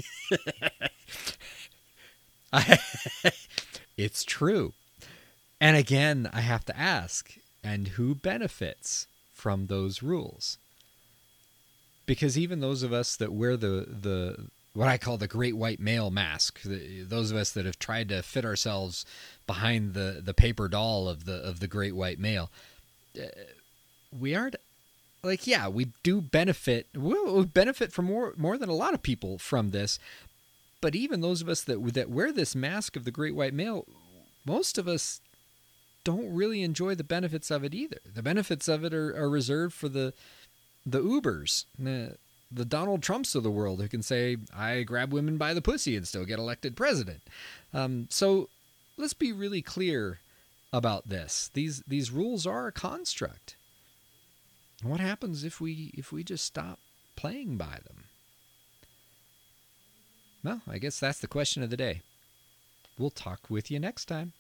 It's 3.98 4.24
true. 4.24 4.74
And 5.62 5.78
again, 5.78 6.30
I 6.34 6.42
have 6.42 6.66
to 6.66 6.78
ask, 6.78 7.34
and 7.64 7.90
who 7.90 8.14
benefits 8.14 9.08
from 9.34 9.68
those 9.68 10.04
rules? 10.04 10.58
Because 12.06 12.38
even 12.38 12.60
those 12.60 12.84
of 12.84 12.94
us 12.94 13.16
that 13.16 13.32
wear 13.32 13.58
the 13.58 13.88
the 13.90 14.48
what 14.74 14.90
I 14.90 14.98
call 14.98 15.18
the 15.18 15.28
great 15.28 15.56
white 15.56 15.80
male 15.80 16.12
mask, 16.12 16.62
the, 16.64 17.04
those 17.04 17.32
of 17.32 17.38
us 17.38 17.52
that 17.52 17.66
have 17.66 17.80
tried 17.80 18.10
to 18.10 18.22
fit 18.22 18.44
ourselves 18.44 19.06
behind 19.48 19.94
the 19.94 20.22
the 20.24 20.34
paper 20.34 20.68
doll 20.68 21.08
of 21.08 21.26
the 21.26 21.36
of 21.36 21.60
the 21.60 21.68
great 21.68 21.96
white 21.96 22.20
male, 22.20 22.52
uh, 23.20 23.28
we 24.18 24.36
aren't 24.36 24.56
like 25.24 25.48
yeah 25.48 25.68
we 25.68 25.88
do 26.04 26.22
benefit 26.22 26.88
we 26.96 27.20
we 27.24 27.46
benefit 27.46 27.92
from 27.92 28.06
more 28.06 28.34
more 28.38 28.58
than 28.58 28.70
a 28.70 28.76
lot 28.76 28.94
of 28.94 29.02
people 29.04 29.38
from 29.38 29.72
this. 29.72 30.00
But 30.82 30.96
even 30.96 31.22
those 31.22 31.42
of 31.42 31.50
us 31.50 31.62
that 31.64 31.94
that 31.94 32.10
wear 32.10 32.32
this 32.32 32.56
mask 32.56 32.96
of 32.96 33.06
the 33.06 33.12
great 33.12 33.36
white 33.36 33.54
male 33.54 33.86
most 34.46 34.78
of 34.78 34.88
us 34.88 35.22
don't 36.04 36.32
really 36.32 36.62
enjoy 36.62 36.94
the 36.94 37.04
benefits 37.04 37.50
of 37.50 37.64
it 37.64 37.74
either. 37.74 37.98
The 38.06 38.22
benefits 38.22 38.68
of 38.68 38.86
it 38.86 38.94
are, 38.94 39.16
are 39.18 39.30
reserved 39.30 39.74
for 39.74 39.90
the 39.90 40.14
the 40.86 41.02
ubers 41.02 41.66
the, 41.80 42.16
the 42.52 42.64
donald 42.64 43.02
trumps 43.02 43.34
of 43.34 43.42
the 43.42 43.50
world 43.50 43.82
who 43.82 43.88
can 43.88 44.04
say 44.04 44.38
i 44.56 44.84
grab 44.84 45.12
women 45.12 45.36
by 45.36 45.52
the 45.52 45.64
pussy 45.64 45.96
and 45.98 46.08
still 46.08 46.26
get 46.26 46.38
elected 46.38 46.76
president. 46.76 47.24
Um, 47.74 48.08
so 48.12 48.50
let's 48.98 49.14
be 49.14 49.32
really 49.32 49.62
clear 49.62 50.20
about 50.74 51.08
this 51.08 51.50
these 51.54 51.84
these 51.88 52.12
rules 52.12 52.46
are 52.46 52.68
a 52.68 52.72
construct 52.72 53.56
what 54.84 55.00
happens 55.00 55.44
if 55.44 55.62
we 55.62 55.92
if 55.94 56.12
we 56.12 56.24
just 56.24 56.46
stop 56.46 56.80
playing 57.16 57.58
by 57.58 57.80
them? 57.86 58.06
Well, 60.44 60.62
I 60.68 60.78
guess 60.78 61.00
that's 61.00 61.20
the 61.20 61.28
question 61.28 61.64
of 61.64 61.70
the 61.70 61.78
day. 61.78 62.02
We'll 62.98 63.10
talk 63.10 63.50
with 63.50 63.72
you 63.72 63.80
next 63.80 64.06
time. 64.06 64.34